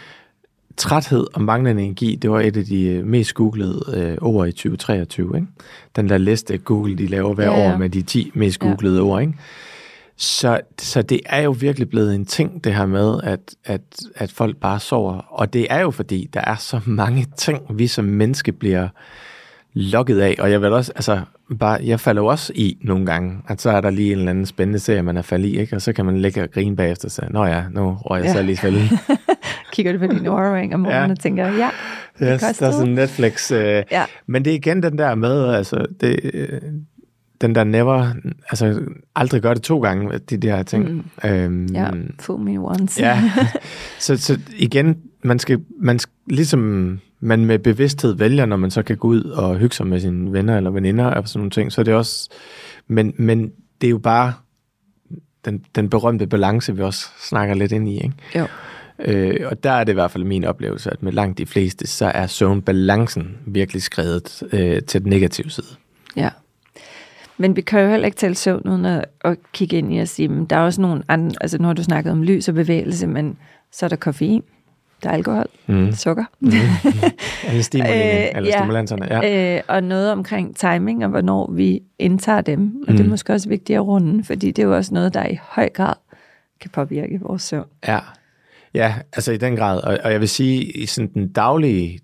[0.77, 4.51] Træthed og manglende energi, det var et af de øh, mest googlede øh, ord i
[4.51, 5.31] 2023.
[5.35, 5.47] Ikke?
[5.95, 7.73] Den der liste Google, de laver hver Ja, ja.
[7.73, 8.67] år med de 10 mest Ja.
[8.67, 9.21] googlede ord.
[9.21, 9.33] Ikke?
[10.19, 13.81] Så, så det er jo virkelig blevet en ting, det her med, at, at,
[14.15, 15.13] at folk bare sover.
[15.17, 18.87] Og det er jo fordi, der er så mange ting, vi som menneske bliver
[19.73, 20.35] lukket af.
[20.39, 21.21] Og jeg vil også, altså,
[21.59, 24.29] bare, jeg falder jo også i nogle gange, at så er der lige en eller
[24.31, 25.75] anden spændende serie, man er faldet i, ikke?
[25.75, 28.25] og så kan man ligge og grine bagefter og sige, nå ja, nu røg jeg
[28.25, 28.33] Ja.
[28.33, 28.89] så lige fælden.
[29.73, 31.11] Kigger du på din Oura-ring om morgenen Ja.
[31.11, 31.69] og tænker, ja,
[32.19, 33.51] det Yes, der er sådan Netflix.
[33.51, 34.05] Øh, Ja.
[34.27, 36.61] Men det er igen den der med, altså, det, øh,
[37.41, 38.13] den der never,
[38.49, 38.81] altså
[39.15, 40.91] aldrig gør det to gange, de der ting.
[40.91, 41.29] Mm.
[41.29, 43.01] Øhm, ja, fool me once.
[43.01, 43.31] ja.
[43.99, 48.83] så, så igen, man skal, man skal, ligesom man med bevidsthed vælger, når man så
[48.83, 51.71] kan gå ud og hygge sig med sine venner eller veninder og sådan nogle ting,
[51.71, 52.29] så er det også,
[52.87, 54.33] men, men det er jo bare
[55.45, 58.13] den, den berømte balance, vi også snakker lidt ind i, ikke?
[58.35, 58.47] Jo.
[58.99, 61.87] Øh, og der er det i hvert fald min oplevelse, at med langt de fleste,
[61.87, 65.67] så er søvnbalancen virkelig skrevet øh, til den negative side.
[66.15, 66.29] Ja.
[67.37, 70.07] Men vi kan jo heller ikke tale søvn uden at, at kigge ind i og
[70.07, 72.53] sige, men der er også nogle andre, altså nu har du snakket om lys og
[72.55, 73.37] bevægelse, men
[73.71, 74.43] så er der koffein,
[75.03, 75.91] der er alkohol, Mm.
[75.91, 76.25] sukker.
[77.49, 78.57] Eller stimuleringen, Øh, eller ja.
[78.57, 79.05] stimulanserne.
[79.05, 79.55] Ja.
[79.57, 82.59] Øh, og noget omkring timing og hvornår vi indtager dem.
[82.61, 82.85] Og mm.
[82.85, 83.09] det er Mm.
[83.09, 85.93] måske også vigtigt at runde, fordi det er jo også noget, der i høj grad
[86.61, 87.65] kan påvirke vores søvn.
[87.87, 87.99] Ja,
[88.73, 89.81] ja altså i den grad.
[89.83, 91.99] Og, og jeg vil sige, i sådan den daglige,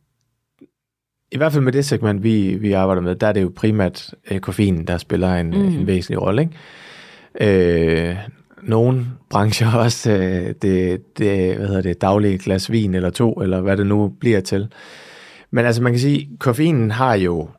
[1.33, 4.13] i hvert fald med det segment, vi, vi arbejder med, der er det jo primært
[4.31, 5.57] øh, koffein, der spiller en, Mm.
[5.57, 5.67] mm.
[5.67, 6.41] en væsentlig rolle.
[6.41, 8.09] Ikke?
[8.09, 8.15] Øh,
[8.63, 13.61] nogle brancher også øh, det, det, hvad hedder det, daglige glas vin eller to, eller
[13.61, 14.67] hvad det nu bliver til.
[15.51, 17.49] Men altså man kan sige, koffeinen har jo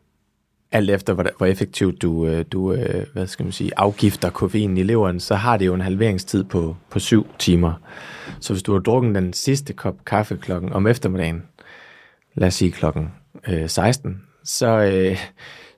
[0.72, 4.76] alt efter, hvor, hvor effektivt du, øh, du øh, hvad skal man sige, afgifter koffeinen
[4.76, 7.72] i leveren, så har det jo en halveringstid på, på syv timer.
[8.40, 11.42] Så hvis du har drukket den sidste kop kaffe klokken om eftermiddagen,
[12.34, 13.08] lad os sige klokken
[13.48, 15.18] øh, 16, så, øh,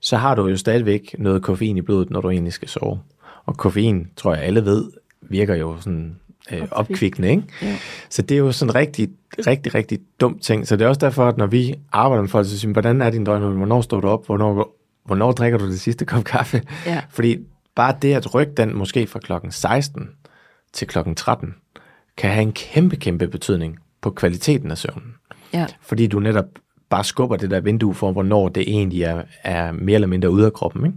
[0.00, 3.00] så har du jo stadigvæk noget koffein i blodet, når du egentlig skal sove.
[3.46, 6.16] Og koffein, tror jeg alle ved, virker jo sådan
[6.52, 7.42] øh, opkvikkende, ikke?
[7.62, 7.68] Jo.
[8.10, 9.08] Så det er jo sådan en rigtig,
[9.46, 10.68] rigtig, rigtig dum ting.
[10.68, 13.10] Så det er også derfor, at når vi arbejder med folk, så siger hvordan er
[13.10, 13.56] din døgn?
[13.56, 14.26] Hvornår står du op?
[14.26, 16.62] Hvornår, hvornår drikker du det sidste kop kaffe?
[16.86, 17.02] Ja.
[17.10, 17.38] Fordi
[17.74, 20.08] bare det at rykke den måske fra klokken 16
[20.72, 21.54] til klokken 13,
[22.16, 25.14] kan have en kæmpe, kæmpe betydning på kvaliteten af søvnen.
[25.52, 25.66] Ja.
[25.80, 26.46] Fordi du netop
[26.88, 30.46] bare skubber det der vindue for, hvornår det egentlig er, er mere eller mindre ude
[30.46, 30.86] af kroppen.
[30.86, 30.96] Ikke?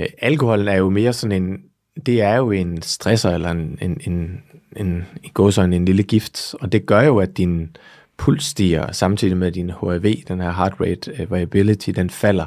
[0.00, 1.58] Øh, alkoholen er jo mere sådan en,
[2.06, 4.42] det er jo en stresser eller en, en, en,
[4.76, 7.76] en, går sådan en lille gift, og det gør jo, at din
[8.16, 12.46] puls stiger, samtidig med at din HRV, den her heart rate øh, variability, den falder.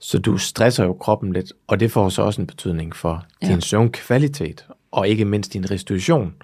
[0.00, 3.48] Så du stresser jo kroppen lidt, og det får så også en betydning for Ja.
[3.48, 6.34] din søvnkvalitet, og ikke mindst din restitution.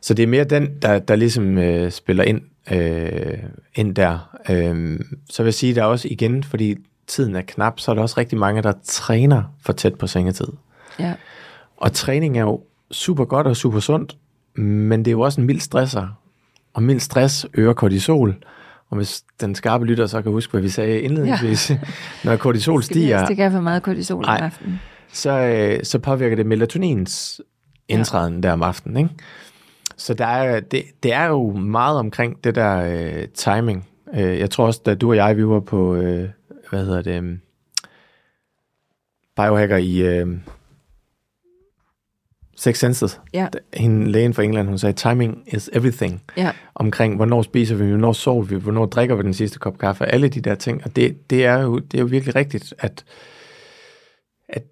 [0.00, 2.40] Så det er mere den, der, der ligesom øh, spiller ind,
[2.70, 3.38] øh,
[3.74, 4.36] ind der.
[4.48, 5.00] Øh,
[5.30, 6.76] så vil jeg sige, der er også igen, fordi
[7.06, 10.48] tiden er knap, så er der også rigtig mange, der træner for tæt på sengetid.
[10.98, 11.14] Ja.
[11.76, 14.16] Og træning er jo super godt og super sundt,
[14.54, 16.08] men det er jo også en mild stresser.
[16.74, 18.36] Og mild stress øger kortisol.
[18.90, 21.78] Og hvis den skarpe lytter så kan huske, hvad vi sagde indledningsvis, ja.
[22.24, 24.40] når kortisol Skal stiger, ikke have for meget kortisol om Nej.
[24.42, 24.80] aftenen?
[25.12, 27.40] så, øh, så påvirker det melatonins
[27.88, 28.40] indtræden ja.
[28.40, 28.96] der om aftenen.
[28.96, 29.10] Ikke?
[29.96, 33.88] Så der er, det, det er jo meget omkring det der øh, timing.
[34.14, 36.28] Øh, jeg tror også, da du og jeg, vi var på, øh,
[36.70, 37.38] hvad hedder det, øh,
[39.36, 40.26] biohacker i øh,
[42.56, 43.20] Six Senses.
[43.34, 43.48] Ja.
[43.74, 46.22] Hende lægen fra England, hun sagde, timing is everything.
[46.36, 46.52] Ja.
[46.74, 50.28] Omkring, hvornår spiser vi, hvornår sover vi, hvornår drikker vi den sidste kop kaffe, alle
[50.28, 50.84] de der ting.
[50.84, 53.04] Og det, det, er, jo, det er jo virkelig rigtigt, at,
[54.48, 54.62] at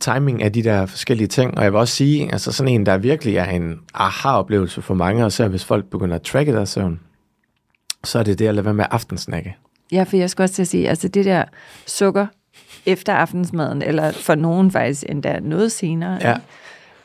[0.00, 2.98] timing af de der forskellige ting, og jeg vil også sige, altså sådan en, der
[2.98, 7.00] virkelig er en aha-oplevelse for mange, og så hvis folk begynder at tracke deres søvn,
[8.04, 9.56] så er det det at lade være med aftensnakke.
[9.92, 11.44] Ja, for jeg skal også til at sige, altså det der
[11.86, 12.26] sukker
[12.86, 16.36] efter aftensmaden, eller for nogen faktisk endda noget senere, Ja.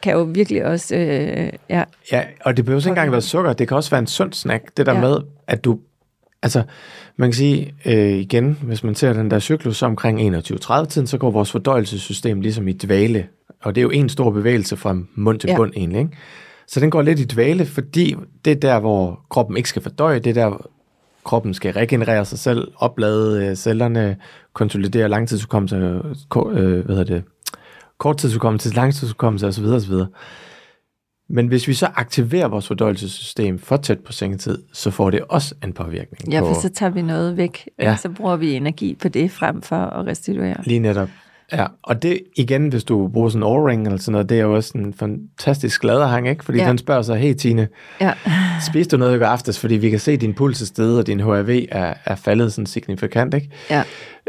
[0.01, 3.67] kan jo virkelig også, øh, ja, Ja, og det behøver ikke engang være sukker, det
[3.67, 5.01] kan også være en sund snack, det der ja.
[5.01, 5.79] med, at du,
[6.43, 6.63] altså
[7.17, 11.17] man kan sige øh, igen, hvis man ser den der cyklus så omkring 21-30-tiden, så
[11.17, 13.27] går vores fordøjelsessystem ligesom i dvale,
[13.63, 15.55] og det er jo en stor bevægelse fra mund til Ja.
[15.55, 16.11] bund egentlig, ikke?
[16.67, 20.19] Så den går lidt i dvale, fordi det er der, hvor kroppen ikke skal fordøje,
[20.19, 20.67] det er der,
[21.25, 24.15] kroppen skal regenerere sig selv, oplade øh, cellerne,
[24.53, 27.23] konsolidere langtidsudkommelse, ko- øh, hvad hedder det,
[27.97, 29.65] korttidsudkommelse, langtidsudkommelse osv.
[29.65, 29.93] osv.
[31.29, 35.55] Men hvis vi så aktiverer vores fordøjelsessystem for tæt på sengetid, så får det også
[35.63, 37.89] en påvirkning ja, på for så tager vi noget væk, Ja.
[37.89, 37.95] ja.
[37.95, 40.55] så bruger vi energi på det frem for at restituere.
[40.63, 41.09] lige netop.
[41.51, 44.43] Ja, og det igen, hvis du bruger sådan en O-ring eller sådan noget, det er
[44.43, 46.45] jo også en fantastisk gladerhang, ikke?
[46.45, 46.69] Fordi Ja.
[46.69, 47.67] den spørger sig, hey Tine,
[48.01, 48.13] Ja,
[48.69, 49.59] spiste du noget i går aftes?
[49.59, 52.53] Fordi vi kan se, at din puls er steget, og din HRV er, er faldet
[52.53, 53.49] sådan signifikant, ikke?
[53.69, 53.83] ja.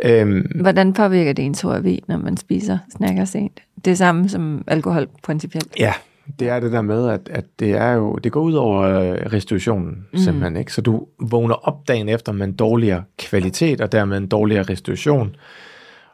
[0.05, 3.61] Øhm, Hvordan påvirker det ens HRV, når man spiser snakker sent?
[3.85, 5.69] Det samme som alkohol principielt.
[5.79, 5.93] Ja,
[6.39, 9.33] det er det der med, at, at det er jo, det går ud over øh,
[9.33, 10.19] restitutionen mm.
[10.19, 10.73] simpelthen, ikke?
[10.73, 15.37] Så du vågner op dagen efter med en dårligere kvalitet, og dermed en dårligere restitution.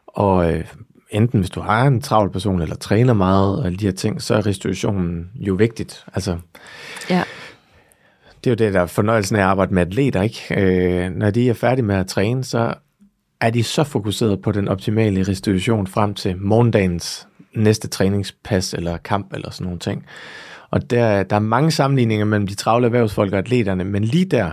[0.07, 0.65] Og øh,
[1.09, 4.21] enten hvis du har en travl person, eller træner meget, og alle de her ting,
[4.21, 6.05] så er restitutionen jo vigtigt.
[6.13, 6.37] Altså,
[7.09, 7.23] Ja,
[8.43, 10.41] det er jo det, der er fornøjelsen af at arbejde med atleter, ikke?
[10.57, 12.73] Øh, når de er færdige med at træne, så
[13.41, 19.33] er de så fokuseret på den optimale restitution frem til morgendagens næste træningspas eller kamp
[19.33, 20.05] eller sådan nogle ting.
[20.71, 24.51] Og der, der er mange sammenligninger mellem de travle erhvervsfolk og atleterne, men lige der,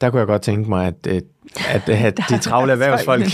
[0.00, 1.20] der kunne jeg godt tænke mig, at, øh,
[1.68, 3.24] at, at de travle erhvervsfolk,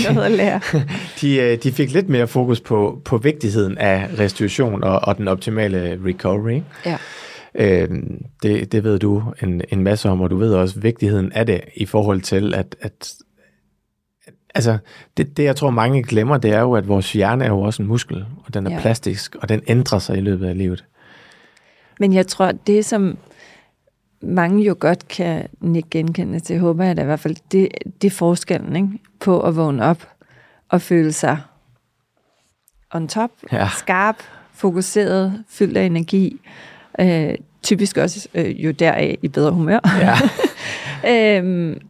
[1.20, 5.28] de, øh, de fik lidt mere fokus på, på vigtigheden af restitution og, og den
[5.28, 6.60] optimale recovery.
[6.86, 6.98] Ja.
[7.54, 7.88] Øh,
[8.42, 11.60] det, det ved du en, en masse om, og du ved også vigtigheden af det
[11.76, 13.14] i forhold til, at, at
[14.56, 14.78] altså,
[15.16, 17.82] det, det jeg tror mange glemmer, det er jo, at vores hjerne er jo også
[17.82, 18.80] en muskel, og den er Ja.
[18.80, 20.84] plastisk, og den ændrer sig i løbet af livet.
[22.00, 23.18] Men jeg tror, det som
[24.22, 27.68] mange jo godt kan nikke genkende til, håber jeg da i hvert fald, det,
[28.02, 28.88] det er forskellen ikke?
[29.20, 30.08] på at vågne op
[30.68, 31.38] og føle sig
[32.94, 33.68] on top, Ja.
[33.78, 34.16] skarp,
[34.54, 36.40] fokuseret, fyldt af energi.
[37.00, 39.80] Øh, typisk også øh, jo deraf i bedre humør.
[40.00, 40.16] Ja.
[41.38, 41.80] øhm,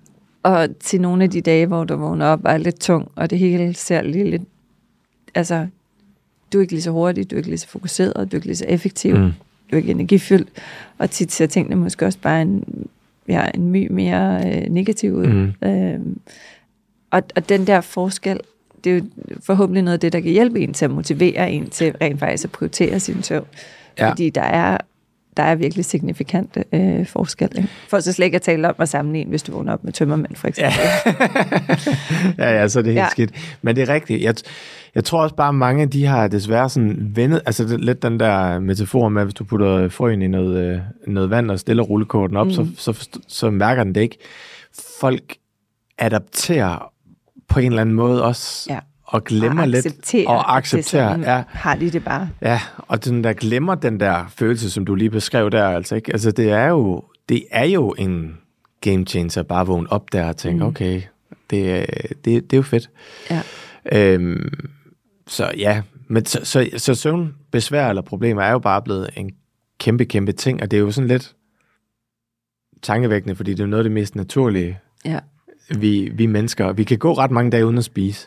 [0.47, 3.31] og til nogle af de dage, hvor du vågner op og er lidt tung, og
[3.31, 4.43] det hele ser lige lidt...
[5.35, 5.67] Altså,
[6.53, 8.47] du er ikke lige så hurtig, du er ikke lige så fokuseret, du er ikke
[8.47, 9.23] lige så effektiv, mm.
[9.23, 9.33] Mm.
[9.71, 10.49] du er ikke energifyldt,
[10.99, 12.65] og tit ser tingene måske også bare en,
[13.29, 15.27] ja, en my mere øh, negativ ud.
[15.27, 15.69] Mm.
[15.69, 16.21] Øhm,
[17.11, 18.41] og, og den der forskel,
[18.85, 19.05] det er jo
[19.41, 22.45] forhåbentlig noget af det, der kan hjælpe en til at motivere en til rent faktisk
[22.45, 23.47] at prioritere sin søvn.
[23.99, 24.11] Ja.
[24.11, 24.79] Fordi der er,
[25.37, 27.49] der er virkelig signifikante øh, forskel.
[27.57, 27.69] Ikke?
[27.89, 30.37] For så slet ikke at tale om at sammenligne, hvis du vågner op med tømmermænd,
[30.37, 30.81] for eksempel.
[32.39, 33.03] ja, ja, så er det helt Ja.
[33.05, 33.11] ja.
[33.11, 33.33] skidt.
[33.63, 34.23] Men det er rigtigt.
[34.23, 34.35] Jeg,
[34.95, 38.21] jeg tror også bare, at mange de har desværre sådan vendet, altså det, lidt den
[38.21, 41.83] der metafor med, at hvis du putter frøen i noget, øh, noget vand og stiller
[41.83, 42.53] rullekorten op, mm.
[42.53, 44.19] så, så, så mærker den det ikke.
[45.01, 45.37] Folk
[45.99, 46.93] adapterer
[47.49, 48.79] på en eller anden måde også, Ja.
[49.07, 50.93] Og glemmer og lidt og at det
[51.23, 52.29] ja, har de det bare.
[52.43, 56.13] ja, og den der glemmer den der følelse, som du lige beskrev der, altså ikke?
[56.13, 58.37] Altså det er jo, det er jo en
[58.81, 60.69] game changer, bare at vågne op der og tænke, mm.
[60.69, 61.03] okay,
[61.51, 61.87] det, er-
[62.25, 62.91] det, det er jo fedt.
[63.31, 63.43] Ja.
[63.93, 64.49] Øhm,
[65.27, 69.31] så ja, men så, så, så søvnbesvær eller problemer er jo bare blevet en
[69.81, 71.35] kæmpe, kæmpe ting, og det er jo sådan lidt
[72.83, 75.19] tankevækkende, fordi det er noget af det mest naturlige, Ja.
[75.79, 76.73] vi, vi mennesker.
[76.73, 78.27] Vi kan gå ret mange dage uden at spise.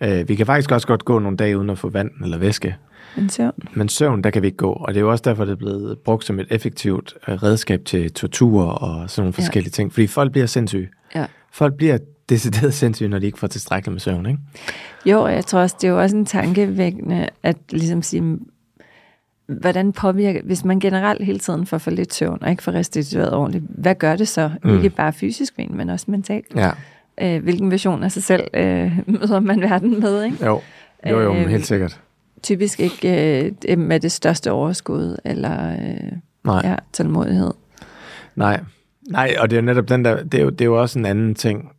[0.00, 2.76] Øh, vi kan faktisk også godt gå nogle dage uden at få vand eller væske.
[3.16, 3.52] Men søvn.
[3.74, 5.56] Men søvn, der kan vi ikke gå, og det er jo også derfor, det er
[5.56, 9.42] blevet brugt som et effektivt øh, redskab til tortur og sådan nogle Ja.
[9.42, 9.92] forskellige ting.
[9.92, 10.88] Fordi folk bliver sindssyge.
[11.14, 11.26] Ja.
[11.52, 14.38] Folk bliver decideret sindssyge, når de ikke får tilstrækkeligt med søvn, ikke?
[15.06, 18.38] Jo, og jeg tror også, det er jo også en tankevækkende at ligesom sige,
[19.60, 23.32] hvordan påvirker, hvis man generelt hele tiden får for lidt søvn og ikke får restitueret
[23.32, 24.50] ordentligt, hvad gør det så?
[24.64, 24.76] Mm.
[24.76, 26.46] Ikke bare fysisk, men også mentalt.
[26.56, 26.70] Ja,
[27.20, 30.46] Øh, hvilken version af sig selv øh, møder man verden med, ikke?
[30.46, 30.60] jo.
[31.10, 32.00] Jo, jo, Øhm, helt sikkert.
[32.42, 36.12] Typisk ikke øh, med det største overskud eller øh,
[36.44, 36.60] Nej.
[36.64, 37.50] ja, tålmodighed.
[38.36, 38.60] Nej,
[39.10, 41.06] nej, og det er netop den der, det er jo, det er jo også en
[41.06, 41.70] anden ting,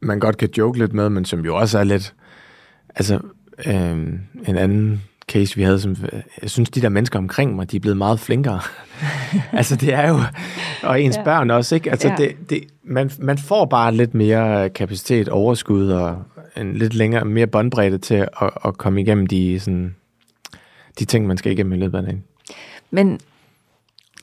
[0.00, 2.14] man godt kan joke lidt med, men som jo også er lidt,
[2.94, 3.20] altså
[3.66, 5.96] øhm, en anden case, vi havde, som,
[6.42, 8.60] jeg synes, de der mennesker omkring mig, de er blevet meget flinkere.
[9.52, 10.18] altså det er jo,
[10.82, 11.24] og ens Ja.
[11.24, 11.90] børn også, ikke?
[11.90, 12.14] Altså Ja.
[12.16, 16.22] det, det, man, man får bare lidt mere kapacitet, overskud og
[16.56, 19.94] en lidt længere, mere båndbredde til at, at komme igennem de, sådan,
[20.98, 22.24] de ting, man skal igennem i løbet af dagen.
[22.90, 23.20] Men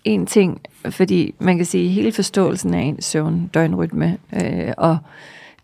[0.04, 4.98] en ting, fordi man kan sige, hele forståelsen af ens søvn, døgnrytme øh, og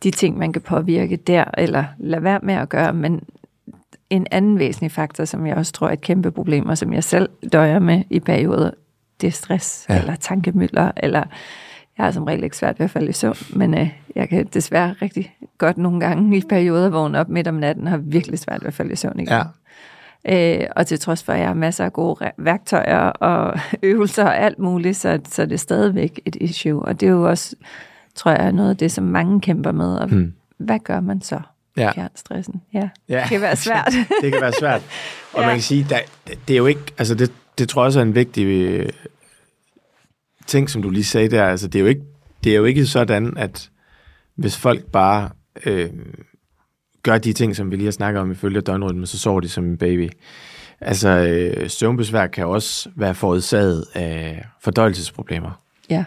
[0.04, 3.22] de ting, man kan påvirke der, eller lade være med at gøre, men
[4.10, 7.04] en anden væsentlig faktor, som jeg også tror er et kæmpe problem, og som jeg
[7.04, 8.72] selv døjer med i perioder,
[9.22, 10.00] det er stress, ja.
[10.00, 11.24] Eller tankemøller, eller
[11.98, 14.48] jeg har som regel ikke svært ved at falde i søvn, men øh, jeg kan
[14.54, 18.62] desværre rigtig godt nogle gange i perioder vågne op midt om natten, har virkelig svært
[18.62, 19.28] ved at falde i søvn igen.
[19.34, 19.42] Ja,
[20.30, 24.38] Øh, og til trods for, at jeg har masser af gode værktøjer og øvelser og
[24.38, 26.82] alt muligt, så, så er det stadigvæk et issue.
[26.82, 27.56] Og det er jo også,
[28.16, 29.96] tror jeg, noget af det, som mange kæmper med.
[29.96, 30.34] Og Hmm.
[30.58, 31.40] hvad gør man så?
[31.78, 31.92] Ja.
[31.92, 32.62] Fjern stressen.
[32.74, 33.20] Ja, Ja.
[33.22, 33.94] det kan være svært.
[34.22, 34.82] det kan være svært.
[35.34, 35.42] Og Ja.
[35.42, 35.48] ja.
[35.48, 36.00] man kan sige, der,
[36.48, 38.90] det er jo ikke, altså det, det tror jeg også er en vigtig øh,
[40.48, 41.46] ting, som du lige sagde der.
[41.46, 42.02] Altså det er jo ikke,
[42.44, 43.70] det er jo ikke sådan, at
[44.36, 45.30] hvis folk bare
[45.66, 45.90] øh,
[47.04, 49.66] gør de ting, som vi lige har snakket om ifølge døgnrytmen, så sover de som
[49.66, 50.10] en baby.
[50.82, 55.62] Altså øh, søvnbesvær kan også være forårsaget af fordøjelsesproblemer.
[55.90, 56.06] ja,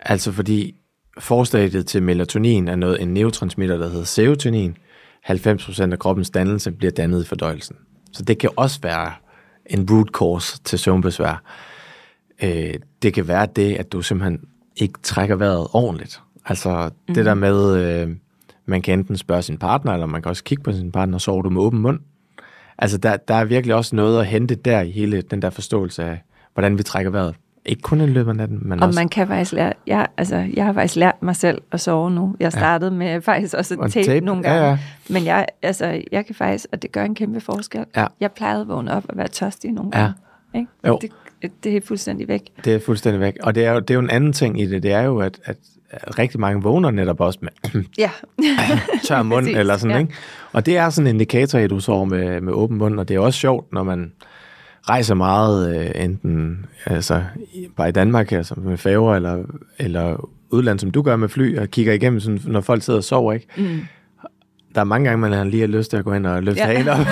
[0.00, 0.74] Altså fordi
[1.18, 4.76] forstadiet til melatonin er noget, en neurotransmitter, der hedder serotonin.
[5.30, 7.76] 90% af kroppens dannelse bliver dannet i fordøjelsen.
[8.12, 9.12] Så det kan også være
[9.66, 11.42] en root cause til søvnbesvær.
[12.42, 14.40] Øh, det kan være det, at du simpelthen
[14.76, 16.20] ikke trækker vejret ordentligt.
[16.44, 17.14] Altså mm.
[17.14, 18.16] det der med, øh,
[18.66, 21.42] man kan enten spørge sin partner, eller man kan også kigge på sin partner, sover
[21.42, 22.00] du med åben mund.
[22.78, 26.04] Altså der, der er virkelig også noget at hente der i hele den der forståelse
[26.04, 26.22] af,
[26.54, 27.34] hvordan vi trækker vejret.
[27.66, 29.00] Ikke kun i løbet af natten, men og også...
[29.00, 32.36] man kan faktisk lære, jeg, altså, jeg har faktisk lært mig selv at sove nu.
[32.40, 32.96] Jeg startede ja.
[32.96, 34.68] med faktisk også Og at tape, tape, nogle ja, gange.
[34.68, 34.78] ja.
[35.10, 37.84] Men jeg, altså, jeg kan faktisk, og det gør en kæmpe forskel.
[37.96, 38.06] Ja.
[38.20, 39.98] Jeg plejede at vågne op og være tørstig nogle Ja.
[40.00, 40.14] gange.
[40.54, 40.66] Ikke?
[40.86, 40.98] Jo.
[41.02, 41.10] Det,
[41.64, 42.42] det er fuldstændig væk.
[42.64, 43.36] Det er fuldstændig væk.
[43.42, 44.82] Og det er jo, det er jo en anden ting i det.
[44.82, 45.56] Det er jo, at, at
[46.18, 48.10] rigtig mange vågner netop også med Ja.
[49.08, 50.00] tør mund eller sådan, ja.
[50.00, 50.14] ikke?
[50.52, 53.14] Og det er sådan en indikator, at du sover med, med åben mund, og det
[53.16, 54.12] er også sjovt, når man
[54.88, 57.22] rejser meget, øh, enten altså,
[57.76, 59.44] bare i Danmark, altså med færger, eller,
[59.78, 63.04] eller udland, som du gør med fly, og kigger igennem, sådan, når folk sidder og
[63.04, 63.46] sover, ikke?
[63.56, 63.80] Mm.
[64.74, 66.60] Der er mange gange, man har lige har lyst til at gå ind og løfte
[66.60, 66.66] Ja.
[66.66, 67.06] hagen op,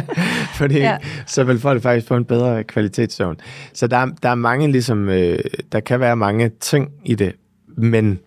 [0.58, 0.96] fordi Ja.
[1.26, 3.36] så vil folk faktisk få en bedre kvalitetssøvn.
[3.74, 5.38] Så der, er- der er mange ligesom, øh,
[5.72, 7.32] der kan være mange ting i det,
[7.76, 8.18] men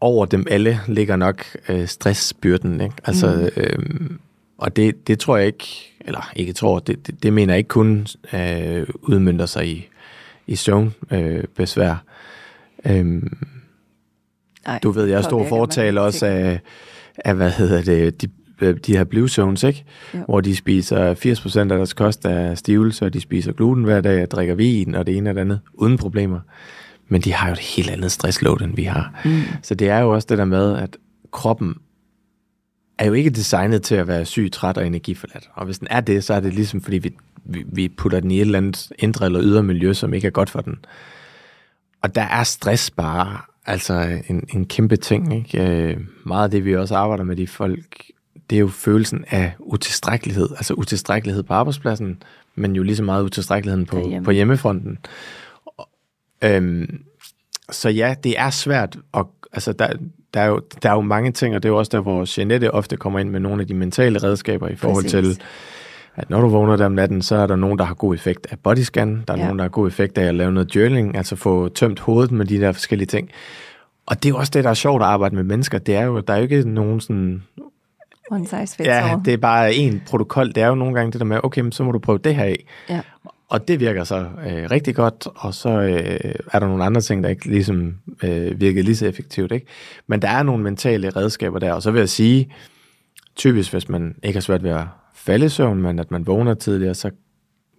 [0.00, 2.94] over dem alle ligger nok øh, stressbyrden, ikke?
[3.04, 3.62] Altså, mm.
[3.62, 4.10] øh,
[4.58, 7.68] og det, det tror jeg ikke, eller ikke tror, det, det, det mener jeg ikke
[7.68, 9.88] kun øh, udmyndter sig i,
[10.46, 11.18] i søvnbesvær.
[11.18, 12.04] Øh, besvær.
[12.86, 13.38] øhm,
[14.66, 16.60] Ej, du ved, jeg er stor fortaler også af,
[17.24, 18.28] af, hvad hedder det, de,
[18.60, 19.84] øh, de her blue zones, ikke?
[20.14, 20.18] Jo.
[20.24, 24.22] Hvor de spiser 80% af deres kost af stivelse, og de spiser gluten hver dag,
[24.22, 26.40] og drikker vin, og det ene og det andet, uden problemer.
[27.08, 29.20] Men de har jo et helt andet stressload, end vi har.
[29.24, 29.42] Mm.
[29.62, 30.96] Så det er jo også det der med, at
[31.32, 31.74] kroppen
[33.00, 35.50] er jo ikke designet til at være syg, træt og energiforladt.
[35.54, 38.30] Og hvis den er det, så er det ligesom fordi, vi, vi, vi putter den
[38.30, 40.78] i et eller andet indre eller ydre miljø, som ikke er godt for den.
[42.02, 45.36] Og der er stress bare altså en, en kæmpe ting.
[45.36, 45.70] Ikke?
[45.70, 48.04] Øh, meget af det, vi også arbejder med de folk,
[48.50, 50.48] det er jo følelsen af utilstrækkelighed.
[50.50, 52.22] Altså utilstrækkelighed på arbejdspladsen,
[52.54, 54.24] men jo lige så meget utilstrækkeligheden på, Derhjemme.
[54.24, 54.98] på hjemmefronten.
[56.42, 57.04] Øhm,
[57.70, 58.96] så ja, det er svært.
[59.12, 59.88] Og, altså, der,
[60.34, 62.38] der, er jo, der er jo mange ting, og det er jo også der, hvor
[62.38, 65.36] Jeanette ofte kommer ind med nogle af de mentale redskaber i forhold Præcis.
[65.36, 65.42] til,
[66.16, 68.46] at når du vågner der om natten, så er der nogen, der har god effekt
[68.50, 69.44] af bodyscan, der er ja.
[69.44, 72.46] nogen, der har god effekt af at lave noget journaling, altså få tømt hovedet med
[72.46, 73.30] de der forskellige ting.
[74.06, 75.78] Og det er jo også det, der er sjovt at arbejde med mennesker.
[75.78, 77.42] Det er jo, der er jo ikke nogen sådan...
[78.30, 80.48] One size fits Ja, det er bare en protokol.
[80.48, 82.44] Det er jo nogle gange det der med, okay, så må du prøve det her
[82.44, 82.64] af.
[82.88, 83.00] Ja.
[83.50, 87.22] Og det virker så øh, rigtig godt, og så øh, er der nogle andre ting,
[87.22, 89.52] der ikke ligesom øh, virker lige så effektivt.
[89.52, 89.66] Ikke?
[90.06, 92.52] Men der er nogle mentale redskaber der, og så vil jeg sige,
[93.36, 94.84] typisk hvis man ikke har svært ved at
[95.14, 97.10] falde i søvn, men at man vågner tidligere, så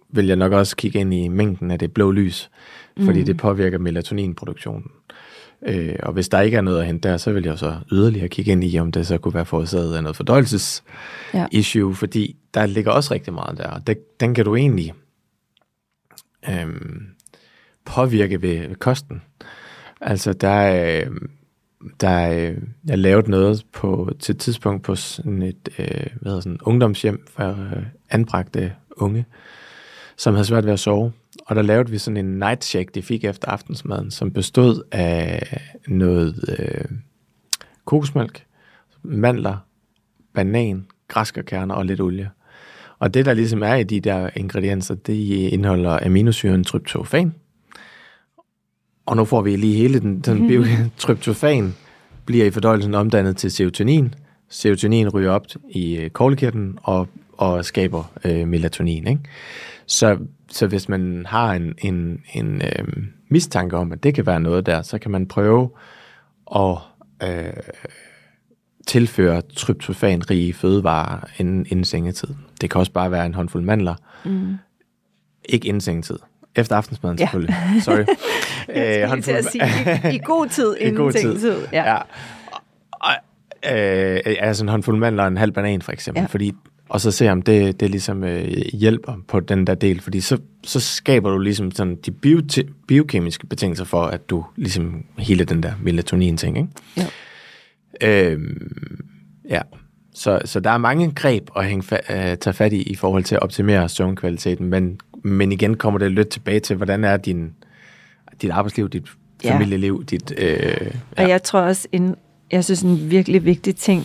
[0.08, 2.50] vil jeg nok også kigge ind i mængden af det blå lys,
[3.00, 3.26] fordi mm.
[3.26, 4.90] det påvirker melatoninproduktionen.
[5.66, 8.28] Øh, og hvis der ikke er noget at hente der, så vil jeg så yderligere
[8.28, 11.94] kigge ind i, om det så kunne være forårsaget af noget fordøjelses-issue, ja.
[11.94, 14.92] fordi der ligger også rigtig meget der, og det, den kan du egentlig
[16.48, 17.06] øhm,
[17.84, 19.22] påvirke ved, ved kosten.
[20.00, 21.10] Altså, der, øh,
[22.00, 26.40] der øh, jeg lavede noget på, til et tidspunkt på sådan et øh, hvad hedder
[26.40, 29.26] sådan, ungdomshjem for øh, anbragte unge,
[30.16, 31.12] som havde svært ved at sove.
[31.46, 35.60] Og der lavede vi sådan en night shake, de fik efter aftensmaden, som bestod af
[35.86, 36.84] noget øh,
[37.84, 38.44] kokosmælk,
[39.02, 39.56] mandler,
[40.34, 42.30] banan, græskerkerner og lidt olie.
[43.02, 45.12] Og det, der ligesom er i de der ingredienser, det
[45.52, 47.34] indeholder aminosyren tryptofan.
[49.06, 50.64] Og nu får vi lige hele den, den bio,
[50.98, 51.74] tryptofan
[52.26, 54.14] bliver i fordøjelsen omdannet til serotonin.
[54.48, 59.06] Serotonin ryger op i øh, koglekirten og, og skaber øh, melatonin.
[59.06, 59.20] Ikke?
[59.86, 62.84] Så, så hvis man har en, en, en øh,
[63.28, 65.70] mistanke om, at det kan være noget der, så kan man prøve
[66.56, 66.76] at
[67.22, 67.52] øh,
[68.86, 72.28] tilføre tryptofan-rige fødevarer inden, inden sengetid.
[72.60, 73.94] Det kan også bare være en håndfuld mandler.
[74.24, 74.56] Mm.
[75.44, 76.18] Ikke inden sengetid.
[76.56, 77.24] Efter aftensmaden ja.
[77.24, 77.56] selvfølgelig.
[77.82, 78.04] Sorry.
[78.76, 79.36] Jeg håndfuld...
[79.36, 79.64] at sige,
[80.12, 81.40] i, i god tid inden god sengetid.
[81.40, 81.66] Tid.
[81.72, 81.92] Ja.
[81.92, 81.98] ja.
[82.92, 83.12] Og,
[83.72, 86.26] øh, altså en håndfuld mandler og en halv banan for eksempel, ja.
[86.26, 86.52] fordi
[86.92, 90.38] og så se om det, det ligesom øh, hjælper på den der del, fordi så,
[90.64, 92.42] så skaber du ligesom sådan de bio,
[92.86, 96.68] biokemiske betingelser for, at du ligesom hele den der melatonin-ting, ikke?
[96.96, 97.06] Ja.
[98.00, 99.16] Øhm,
[99.48, 99.60] ja.
[100.14, 103.24] Så, så der er mange greb at hænge fa- uh, tage fat i i forhold
[103.24, 107.54] til at optimere søvnkvaliteten, men, men igen kommer det lidt tilbage til, hvordan er din,
[108.42, 109.08] dit arbejdsliv, dit
[109.44, 110.16] familieliv, ja.
[110.16, 110.32] dit...
[110.38, 111.22] Øh, ja.
[111.22, 112.14] Og jeg tror også, en,
[112.52, 114.04] jeg synes en virkelig vigtig ting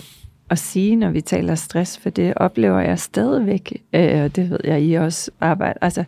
[0.50, 4.60] at sige, når vi taler stress, for det oplever jeg stadigvæk, øh, og det ved
[4.64, 6.04] jeg, I også arbejder, altså,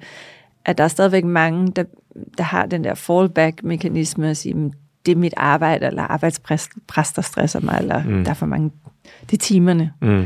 [0.66, 1.84] at der er stadigvæk mange, der,
[2.38, 4.72] der har den der fallback-mekanisme at sige,
[5.06, 6.70] det er mit arbejde, eller arbejdspres,
[7.16, 8.24] der stresser mig, eller mm.
[8.24, 8.72] der er for mange,
[9.22, 9.94] det er timerne.
[10.02, 10.26] Mm.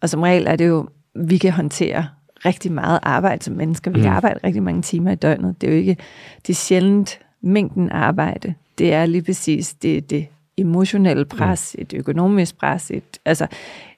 [0.00, 2.06] Og som regel er det jo, vi kan håndtere
[2.44, 3.90] rigtig meget arbejde som mennesker.
[3.90, 4.02] Vi mm.
[4.02, 5.60] kan arbejde rigtig mange timer i døgnet.
[5.60, 5.96] Det er jo ikke,
[6.46, 8.54] det er sjældent mængden arbejde.
[8.78, 10.26] Det er lige præcis det, det
[10.56, 11.82] emotionelle pres, mm.
[11.82, 13.46] et økonomisk pres, et, altså,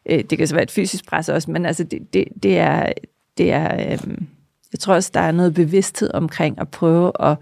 [0.07, 2.93] øh, det kan så være et fysisk pres også, men altså, det, det, det er,
[3.39, 3.99] det er øh,
[4.73, 7.37] jeg tror også, der er noget bevidsthed omkring at prøve at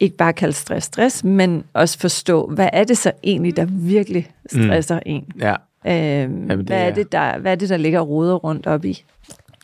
[0.00, 4.30] ikke bare kalde stress stress, men også forstå, hvad er det så egentlig, der virkelig
[4.52, 5.02] stresser mm.
[5.06, 5.26] en?
[5.40, 5.54] Ja.
[5.86, 8.84] Øhm, Jamen, hvad, er det, der, hvad er det, der ligger og roder rundt op
[8.84, 9.04] i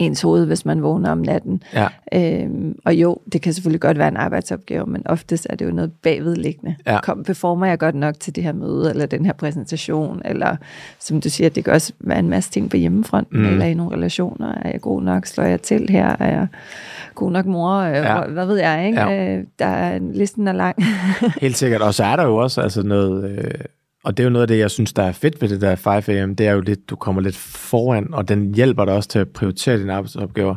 [0.00, 1.62] ens hoved, hvis man vågner om natten?
[1.74, 1.88] Ja.
[2.14, 5.70] Øhm, og jo, det kan selvfølgelig godt være en arbejdsopgave, men oftest er det jo
[5.70, 6.76] noget bagvedliggende.
[6.86, 7.00] Ja.
[7.00, 10.56] Kom, performer jeg godt nok til det her møde, eller den her præsentation, eller
[10.98, 13.46] som du siger, det kan også være en masse ting på hjemmefronten, mm.
[13.46, 14.54] eller i nogle relationer.
[14.54, 15.26] Er jeg god nok?
[15.26, 16.16] Slår jeg til her?
[16.18, 16.46] Er jeg
[17.14, 18.24] god nok mor, øh, ja.
[18.24, 19.00] hvad ved jeg, ikke?
[19.00, 19.36] Ja.
[19.36, 20.76] Øh, der er, listen er lang.
[21.40, 23.50] Helt sikkert, og så er der jo også altså noget, øh,
[24.04, 25.76] og det er jo noget af det, jeg synes, der er fedt ved det der
[25.76, 29.18] 5am, det er jo lidt, du kommer lidt foran, og den hjælper dig også til
[29.18, 30.56] at prioritere dine arbejdsopgaver.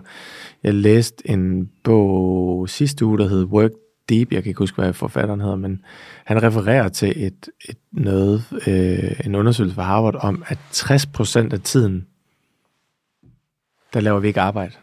[0.63, 3.71] Jeg læste en bog sidste uge, der hed Work
[4.09, 5.81] Deep, jeg kan ikke huske, hvad forfatteren hedder, men
[6.25, 11.61] han refererer til et, et noget, øh, en undersøgelse fra Harvard om, at 60% af
[11.61, 12.07] tiden,
[13.93, 14.73] der laver vi ikke arbejde.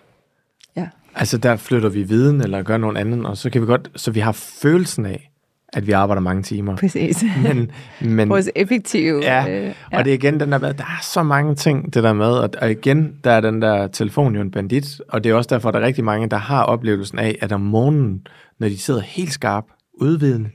[1.14, 4.10] Altså der flytter vi viden eller gør noget andet, og så kan vi godt, så
[4.10, 5.29] vi har følelsen af,
[5.72, 6.76] at vi arbejder mange timer.
[6.76, 7.24] Præcis.
[7.42, 9.20] Men, men, Vores effektive.
[9.22, 12.02] Ja, øh, og det er igen den der med, der er så mange ting, det
[12.02, 15.30] der med, og, og igen, der er den der telefon jo en bandit, og det
[15.30, 18.26] er også derfor, der er rigtig mange, der har oplevelsen af, at om morgenen,
[18.58, 19.64] når de sidder helt skarp,
[19.94, 20.50] udvidende,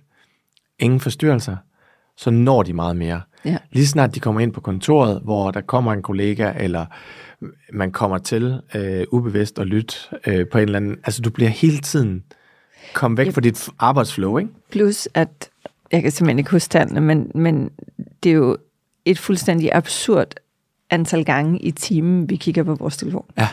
[0.79, 1.55] ingen forstyrrelser,
[2.17, 3.21] så når de meget mere.
[3.45, 3.57] Ja.
[3.71, 6.85] Lige snart de kommer ind på kontoret, hvor der kommer en kollega, eller
[7.73, 9.95] man kommer til øh, ubevidst at lytte
[10.27, 10.97] øh, på en eller anden...
[11.03, 12.23] Altså, du bliver hele tiden
[12.93, 13.31] kom væk ja.
[13.31, 14.51] fra dit arbejdsflow, ikke?
[14.71, 15.49] Plus, at
[15.91, 17.69] jeg kan simpelthen ikke huske tallene, men, men
[18.23, 18.57] det er jo
[19.05, 20.33] et fuldstændig absurd
[20.89, 23.25] antal gange i timen, vi kigger på vores telefon.
[23.37, 23.47] Ja.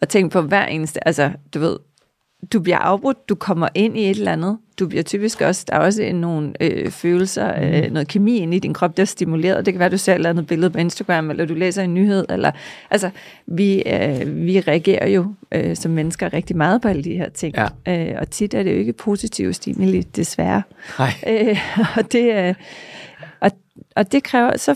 [0.00, 1.76] Og tænk på hver eneste, altså du ved,
[2.52, 4.58] du bliver afbrudt, du kommer ind i et eller andet.
[4.80, 7.62] Du bliver typisk også, der er også nogle øh, følelser, mm.
[7.62, 9.66] øh, noget kemi ind i din krop, der er stimuleret.
[9.66, 11.94] Det kan være, du ser et eller andet billede på Instagram, eller du læser en
[11.94, 12.26] nyhed.
[12.28, 12.50] Eller,
[12.90, 13.10] altså,
[13.46, 17.54] vi, øh, vi reagerer jo øh, som mennesker rigtig meget på alle de her ting.
[17.86, 18.12] Ja.
[18.12, 20.62] Øh, og tit er det jo ikke positivt stimuli, desværre.
[20.98, 21.12] Nej.
[21.26, 21.58] Øh,
[21.96, 22.54] og, det, øh,
[23.40, 23.50] og,
[23.96, 24.74] og det kræver, så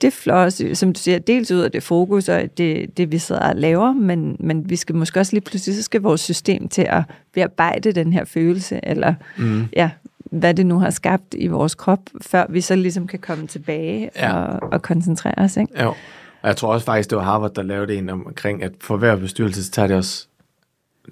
[0.00, 3.48] det flår som du siger, dels ud af det fokus og det, det vi sidder
[3.48, 6.82] og laver, men, men vi skal måske også lige pludselig, så skal vores system til
[6.82, 7.02] at
[7.34, 9.68] bearbejde den her følelse, eller mm.
[9.76, 9.90] ja,
[10.24, 14.10] hvad det nu har skabt i vores krop, før vi så ligesom kan komme tilbage
[14.16, 14.42] ja.
[14.42, 15.56] og, og koncentrere os.
[15.56, 15.82] Ikke?
[15.82, 15.88] Jo.
[16.42, 19.16] Og jeg tror også faktisk, det var Harvard, der lavede en omkring, at for hver
[19.16, 20.26] bestyrelse, så tager det også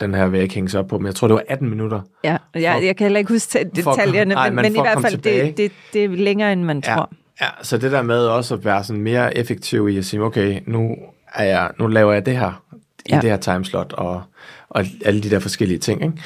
[0.00, 1.70] den her vil jeg ikke hænge sig op på, men jeg tror, det var 18
[1.70, 2.00] minutter.
[2.24, 5.72] Ja, jeg, jeg kan heller ikke huske detaljerne, men, men i hvert fald, det, det,
[5.92, 6.94] det er længere, end man ja.
[6.94, 7.10] tror.
[7.40, 10.60] Ja, så det der med også at være sådan mere effektiv i at sige, okay,
[10.66, 10.96] nu,
[11.34, 12.62] er jeg, nu laver jeg det her
[13.06, 13.20] i ja.
[13.20, 14.22] det her timeslot, og,
[14.68, 16.16] og alle de der forskellige ting, ikke?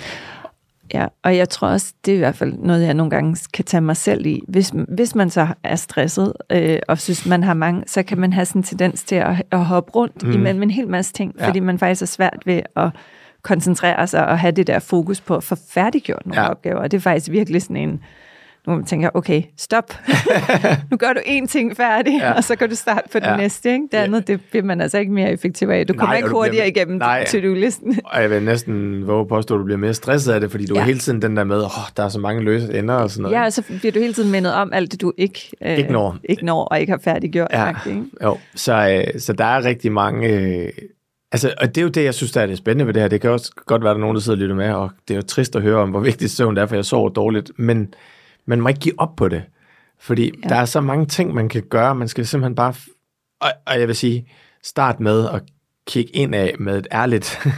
[0.94, 3.64] Ja, og jeg tror også, det er i hvert fald noget, jeg nogle gange kan
[3.64, 4.42] tage mig selv i.
[4.48, 8.32] Hvis, hvis man så er stresset, øh, og synes, man har mange, så kan man
[8.32, 10.32] have sådan en tendens til at, at hoppe rundt mm.
[10.32, 11.46] imellem en hel masse ting, ja.
[11.46, 12.90] fordi man faktisk er svært ved at
[13.42, 16.48] koncentrere sig og have det der fokus på at få færdiggjort nogle ja.
[16.48, 16.78] opgaver.
[16.78, 18.00] Og det er faktisk virkelig sådan en
[18.66, 19.84] nu tænker, okay, stop.
[20.90, 22.32] nu gør du én ting færdig, ja.
[22.32, 23.30] og så kan du starte på ja.
[23.30, 23.72] det næste.
[23.72, 23.88] Ikke?
[23.92, 25.86] Det andet, det bliver man altså ikke mere effektiv af.
[25.86, 28.00] Du kommer nej, ikke hurtigere bliver, igennem to-do-listen.
[28.04, 30.74] og jeg vil næsten våge påstå, at du bliver mere stresset af det, fordi du
[30.74, 30.80] ja.
[30.80, 33.10] er hele tiden den der med, åh, oh, der er så mange løse ender og
[33.10, 33.36] sådan noget.
[33.36, 35.92] Ja, og så bliver du hele tiden mindet om alt det, du ikke, øh, ikke,
[35.92, 36.16] når.
[36.24, 37.48] ikke når og ikke har færdiggjort.
[37.52, 37.72] Ja.
[37.86, 38.04] Ikke?
[38.22, 40.28] Jo, så, øh, så der er rigtig mange...
[40.28, 40.68] Øh,
[41.32, 43.08] Altså, og det er jo det, jeg synes, der er det spændende ved det her.
[43.08, 44.90] Det kan også godt være, at der er nogen, der sidder og lytter med, og
[45.08, 47.50] det er jo trist at høre om, hvor vigtigt søvn er, for jeg sover dårligt.
[47.56, 47.94] Men
[48.46, 49.42] man må ikke give op på det.
[49.98, 50.48] Fordi ja.
[50.48, 51.94] der er så mange ting, man kan gøre.
[51.94, 52.74] Man skal simpelthen bare...
[53.40, 54.28] Og, og jeg vil sige,
[54.62, 55.42] start med at
[55.86, 57.48] kigge ind af med et ærligt...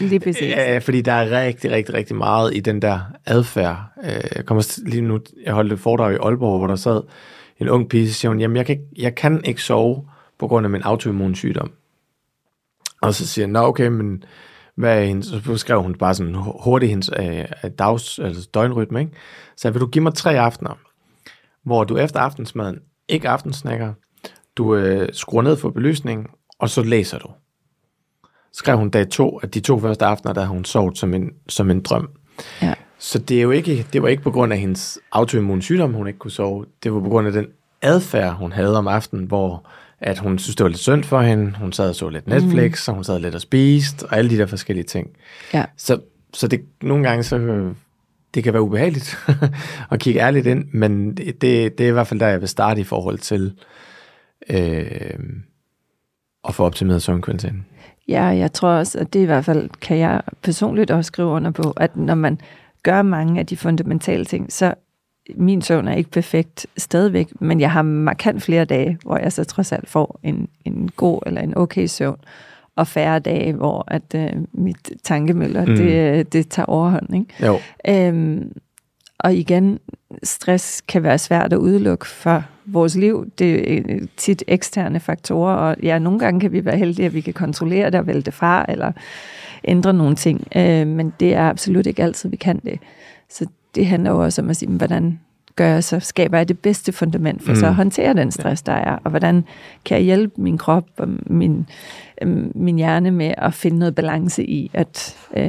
[0.00, 0.54] Lige præcis.
[0.84, 3.76] fordi der er rigtig, rigtig, rigtig meget i den der adfærd.
[4.04, 5.20] Øh, jeg kommer lige nu...
[5.44, 7.02] Jeg holdt et foredrag i Aalborg, hvor der sad
[7.58, 10.08] en ung pige, og siger jamen, jeg kan, jeg kan ikke sove
[10.38, 11.72] på grund af min autoimmun sygdom.
[13.02, 14.24] Og så siger jeg, nå okay, men
[14.76, 17.44] hvad hendes, så skrev hun bare sådan hurtigt hendes øh,
[17.78, 19.12] dags, altså døgnrytme, ikke?
[19.56, 20.78] Så vil du give mig tre aftener,
[21.62, 23.92] hvor du efter aftensmaden ikke aftensnakker,
[24.56, 26.26] du øh, skruer ned for belysningen,
[26.58, 27.28] og så læser du.
[28.52, 31.70] Skrev hun dag to, at de to første aftener, der hun sovet som en, som
[31.70, 32.10] en drøm.
[32.62, 32.74] Ja.
[32.98, 36.06] Så det, er jo ikke, det var ikke på grund af hendes autoimmun sygdom, hun
[36.06, 36.66] ikke kunne sove.
[36.82, 37.46] Det var på grund af den
[37.82, 39.68] adfærd, hun havde om aftenen, hvor
[40.00, 41.56] at hun synes, det var lidt synd for hende.
[41.58, 42.90] Hun sad og så lidt Netflix, mm.
[42.90, 45.08] og hun sad lidt og spiste, og alle de der forskellige ting.
[45.54, 45.64] Ja.
[45.76, 46.00] Så,
[46.32, 47.38] så det, nogle gange så
[48.34, 49.18] det kan være ubehageligt
[49.92, 52.48] at kigge ærligt ind, men det, det, det er i hvert fald der, jeg vil
[52.48, 53.52] starte i forhold til
[54.50, 55.18] øh,
[56.48, 57.66] at få optimeret søvnkvaliteten.
[58.08, 61.50] Ja, jeg tror også, at det i hvert fald kan jeg personligt også skrive under
[61.50, 62.40] på, at når man
[62.82, 64.74] gør mange af de fundamentale ting, så
[65.36, 69.44] min søvn er ikke perfekt stadigvæk, men jeg har markant flere dage, hvor jeg så
[69.44, 72.18] trods alt får en, en god eller en okay søvn,
[72.76, 75.76] og færre dage, hvor at øh, mit tankemøller, mm.
[75.76, 77.14] det, det tager overhånd.
[77.14, 77.46] Ikke?
[77.46, 77.58] Jo.
[77.88, 78.52] Øhm,
[79.18, 79.78] og igen,
[80.22, 83.30] stress kan være svært at udelukke for vores liv.
[83.38, 87.20] Det er tit eksterne faktorer, og ja, nogle gange kan vi være heldige, at vi
[87.20, 88.92] kan kontrollere det og vælge det fra, eller
[89.64, 90.46] ændre nogle ting.
[90.56, 92.78] Øh, men det er absolut ikke altid, vi kan det.
[93.30, 95.18] Så det handler jo også om at sige, hvordan
[95.56, 97.56] gør jeg så, skaber jeg det bedste fundament for mm.
[97.56, 99.44] så at håndtere den stress, der er, og hvordan
[99.84, 101.66] kan jeg hjælpe min krop og min,
[102.22, 105.44] øh, min hjerne med at finde noget balance i, at, øh,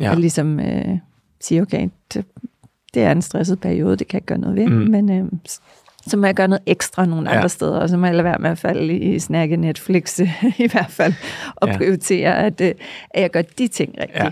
[0.00, 0.12] ja.
[0.12, 0.98] at ligesom øh,
[1.40, 2.24] sige, okay, det,
[2.94, 4.90] det er en stresset periode, det kan jeg gøre noget ved, mm.
[4.90, 5.24] men øh,
[6.06, 7.36] så må jeg gøre noget ekstra nogle ja.
[7.36, 10.20] andre steder, og så må jeg lade være med at falde i snakke Netflix
[10.58, 11.12] i hvert fald,
[11.56, 11.76] og ja.
[11.76, 12.72] prioritere, at, øh,
[13.10, 14.24] at jeg gør de ting rigtigt.
[14.24, 14.30] Ja.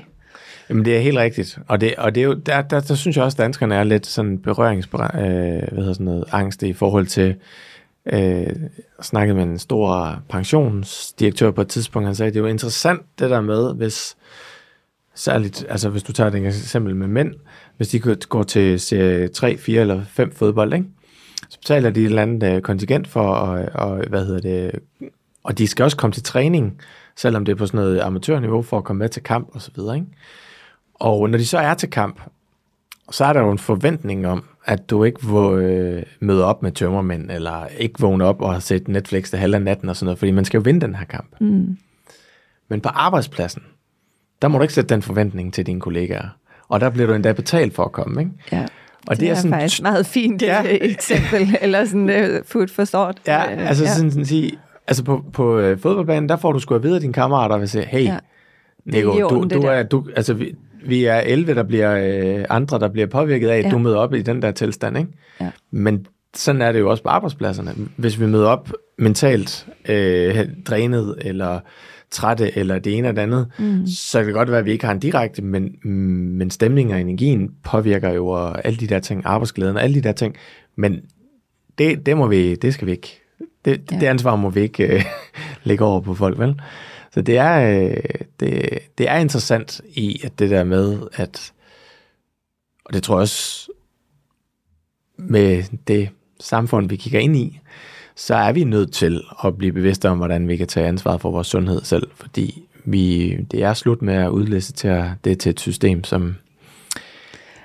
[0.72, 1.58] Jamen, det er helt rigtigt.
[1.68, 3.84] Og det, og det er jo, der, der, der synes jeg også, at danskerne er
[3.84, 7.34] lidt sådan berørings, øh, hvad hedder sådan noget, angst i forhold til,
[8.12, 8.46] øh,
[9.02, 13.30] snakket med en stor pensionsdirektør på et tidspunkt, han sagde, det er jo interessant det
[13.30, 14.16] der med, hvis
[15.14, 17.34] særligt, altså hvis du tager det eksempel med mænd,
[17.76, 20.86] hvis de går til serie 3, 4 eller 5 fodbold, ikke?
[21.48, 24.80] så betaler de et eller andet øh, kontingent for, og, og, hvad hedder det,
[25.42, 26.80] og de skal også komme til træning,
[27.16, 29.70] selvom det er på sådan noget amatørniveau, for at komme med til kamp og så
[29.76, 30.06] videre, ikke?
[31.02, 32.20] Og når de så er til kamp,
[33.10, 36.72] så er der jo en forventning om, at du ikke vil øh, møde op med
[36.72, 40.04] tømmermænd, eller ikke vågne op og har set Netflix det halve af natten og sådan
[40.04, 41.40] noget, fordi man skal jo vinde den her kamp.
[41.40, 41.76] Mm.
[42.68, 43.62] Men på arbejdspladsen,
[44.42, 46.28] der må du ikke sætte den forventning til dine kollegaer.
[46.68, 48.32] Og der bliver du endda betalt for at komme, ikke?
[48.52, 48.66] Ja.
[49.06, 50.62] Og det, det er, er sådan, faktisk meget fint ja.
[50.66, 53.18] eksempel, eller sådan uh, food for thought.
[53.26, 53.94] Ja, uh, altså ja.
[53.94, 57.12] sådan, sådan sige, altså på, på fodboldbanen, der får du sgu at vide, at dine
[57.12, 58.18] kammerater vil sige, hey, ja.
[58.84, 60.54] Nico, du, du, er, du, altså, vi,
[60.86, 61.92] vi er 11, der bliver
[62.38, 63.70] øh, andre, der bliver påvirket af, at Ja.
[63.70, 65.10] du møder op i den der tilstand, ikke?
[65.40, 65.50] Ja.
[65.70, 66.06] Men
[66.36, 67.74] sådan er det jo også på arbejdspladserne.
[67.96, 71.60] Hvis vi møder op mentalt øh, drænet, eller
[72.10, 73.86] trætte, eller det ene og det andet, mm.
[73.86, 75.74] så kan det godt være, at vi ikke har en direkte, men,
[76.38, 80.00] men stemningen og energien påvirker jo og alle de der ting, arbejdsglæden og alle de
[80.00, 80.36] der ting.
[80.76, 81.00] Men
[81.78, 83.18] det, det, må vi, det skal vi ikke.
[83.64, 83.96] Det, Ja.
[84.00, 85.04] det ansvar må vi ikke øh,
[85.64, 86.54] lægge over på folk, vel?
[87.14, 87.96] Så det er, øh,
[88.40, 91.52] det, det er interessant i at det der med, at,
[92.84, 93.72] og det tror jeg også,
[95.16, 96.08] med det
[96.40, 97.60] samfund, vi kigger ind i,
[98.16, 101.30] så er vi nødt til at blive bevidste om, hvordan vi kan tage ansvar for
[101.30, 106.04] vores sundhed selv, fordi vi, det er slut med at udlicitere det til et system,
[106.04, 106.36] som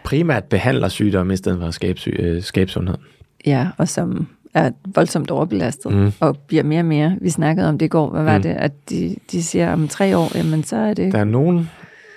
[0.04, 2.98] primært behandler sygdomme i stedet for at skabe, øh, skabe sundhed.
[3.46, 6.12] Ja, og som er voldsomt overbelastet Mm.
[6.20, 7.18] og bliver mere og mere.
[7.22, 8.42] Vi snakkede om det i går, hvad var Mm.
[8.44, 11.14] det, at de, de siger om tre år, jamen så er det...
[11.14, 11.70] Der er nogen,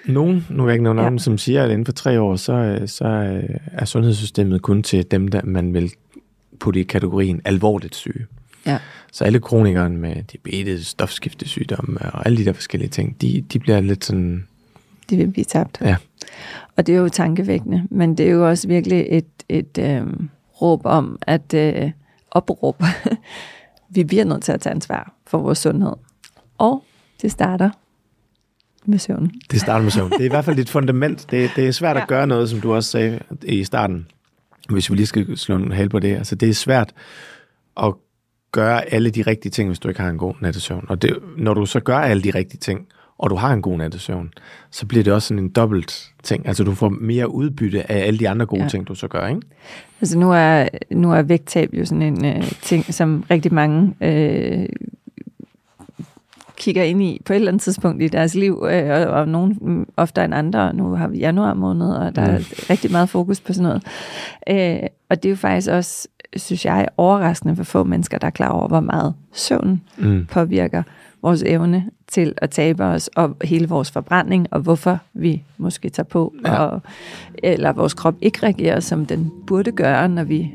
[0.06, 1.08] nogen nu vil jeg ikke nævne Ja.
[1.08, 4.82] navn, som siger, at inden for tre år, så, øh, så øh, er sundhedssystemet kun
[4.82, 5.92] til dem, der man vil
[6.60, 8.26] putte i kategorien alvorligt syge.
[8.66, 8.78] Ja.
[9.12, 13.80] Så alle kronikere med diabetes, stofskiftesygdomme og alle de der forskellige ting, de, de bliver
[13.80, 14.46] lidt sådan,
[15.10, 15.78] de vil blive tabt.
[15.80, 15.96] Ja.
[16.76, 20.02] Og det er jo tankevækkende, men det er jo også virkelig et, et øh,
[20.62, 21.90] råb om, at øh,
[22.30, 22.82] opråb,
[23.94, 25.92] vi bliver nødt til at tage ansvar for vores sundhed.
[26.58, 26.84] Og
[27.22, 27.70] det starter
[28.84, 29.30] med søvn.
[29.50, 30.10] det starter med søvn.
[30.10, 31.26] Det er i hvert fald dit fundament.
[31.30, 32.02] Det, det er svært Ja.
[32.02, 34.06] at gøre noget, som du også sagde i starten,
[34.68, 36.16] hvis vi lige skal slå en hal på det.
[36.16, 36.94] Altså, det er svært
[37.82, 37.94] at
[38.52, 40.84] gøre alle de rigtige ting, hvis du ikke har en god nattesøvn.
[40.88, 42.86] Og det, når du så gør alle de rigtige ting,
[43.20, 44.30] og du har en god nattesøvn,
[44.70, 46.48] så bliver det også sådan en dobbelt ting.
[46.48, 48.68] Altså, du får mere udbytte af alle de andre gode Ja.
[48.68, 49.40] ting, du så gør, ikke?
[50.00, 54.68] Altså nu er, nu er vægttab jo sådan en øh, ting, som rigtig mange øh,
[56.56, 59.58] kigger ind i på et eller andet tidspunkt i deres liv, øh, og, og nogen
[59.60, 60.74] mm, oftere end andre.
[60.74, 62.34] Nu har vi januar måned, og der mm.
[62.34, 63.82] er rigtig meget fokus på sådan noget.
[64.48, 68.30] Øh, og det er jo faktisk også, synes jeg, overraskende for få mennesker, der er
[68.30, 70.26] klar over, hvor meget søvn Mm.
[70.30, 70.82] påvirker
[71.22, 76.04] vores evne til at tabe os, og hele vores forbrænding, og hvorfor vi måske tager
[76.04, 76.54] på, Ja.
[76.64, 76.80] og,
[77.42, 80.54] eller vores krop ikke reagerer, som den burde gøre, når vi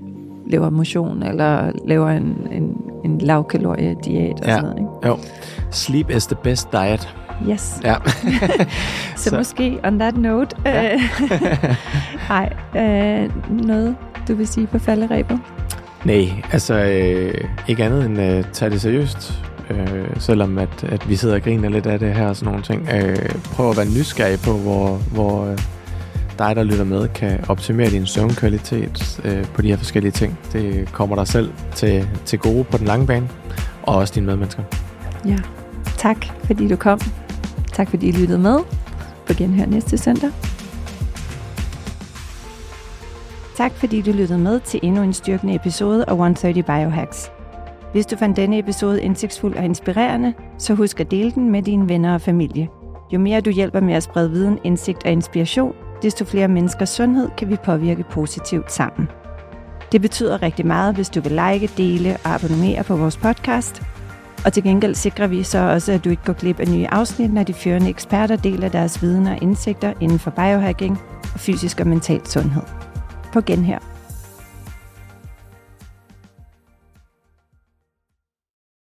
[0.49, 4.55] laver motion, eller laver en, en, en lavkalorie-diæt og Ja.
[4.55, 4.77] sådan noget.
[4.79, 5.07] Ikke?
[5.07, 5.17] Jo.
[5.71, 7.15] Sleep is the best diet.
[7.49, 7.79] Yes.
[7.83, 7.95] Ja.
[9.15, 10.93] Så, Så- måske on that note, Ja.
[10.93, 10.99] øh,
[12.29, 13.29] nej, øh,
[13.65, 13.95] noget
[14.27, 15.39] du vil sige på falderæbet?
[16.05, 19.43] Nej, altså øh, ikke andet end øh, tage det seriøst.
[19.69, 22.63] Øh, selvom at, at vi sidder og griner lidt af det her og sådan nogle
[22.63, 22.89] ting.
[22.93, 25.57] Øh, prøv at være nysgerrig på, hvor, hvor øh,
[26.39, 30.39] dig, der lytter med, kan optimere din søvnkvalitet øh, på de her forskellige ting.
[30.53, 33.29] Det kommer dig selv til, til gode på den lange bane,
[33.83, 34.63] og også dine medmennesker.
[35.25, 35.37] Ja.
[35.97, 36.99] Tak, fordi du kom.
[37.73, 38.57] Tak, fordi I lyttede med.
[39.27, 40.29] På genhør næste søndag.
[43.57, 47.34] Tak, fordi du lyttede med til endnu en styrkende episode af 130 Biohacks.
[47.95, 51.89] Hvis du fandt denne episode indsigtsfuld og inspirerende, så husk at dele den med dine
[51.89, 52.67] venner og familie.
[53.13, 57.29] Jo mere du hjælper med at sprede viden, indsigt og inspiration, desto flere menneskers sundhed
[57.37, 59.07] kan vi påvirke positivt sammen.
[59.91, 63.81] Det betyder rigtig meget, hvis du vil like, dele og abonnere på vores podcast.
[64.45, 67.33] Og til gengæld sikrer vi så også, at du ikke går glip af nye afsnit,
[67.33, 70.99] når de førende eksperter deler deres viden og indsigter inden for biohacking
[71.33, 72.63] og fysisk og mental sundhed.
[73.33, 73.94] På genhør.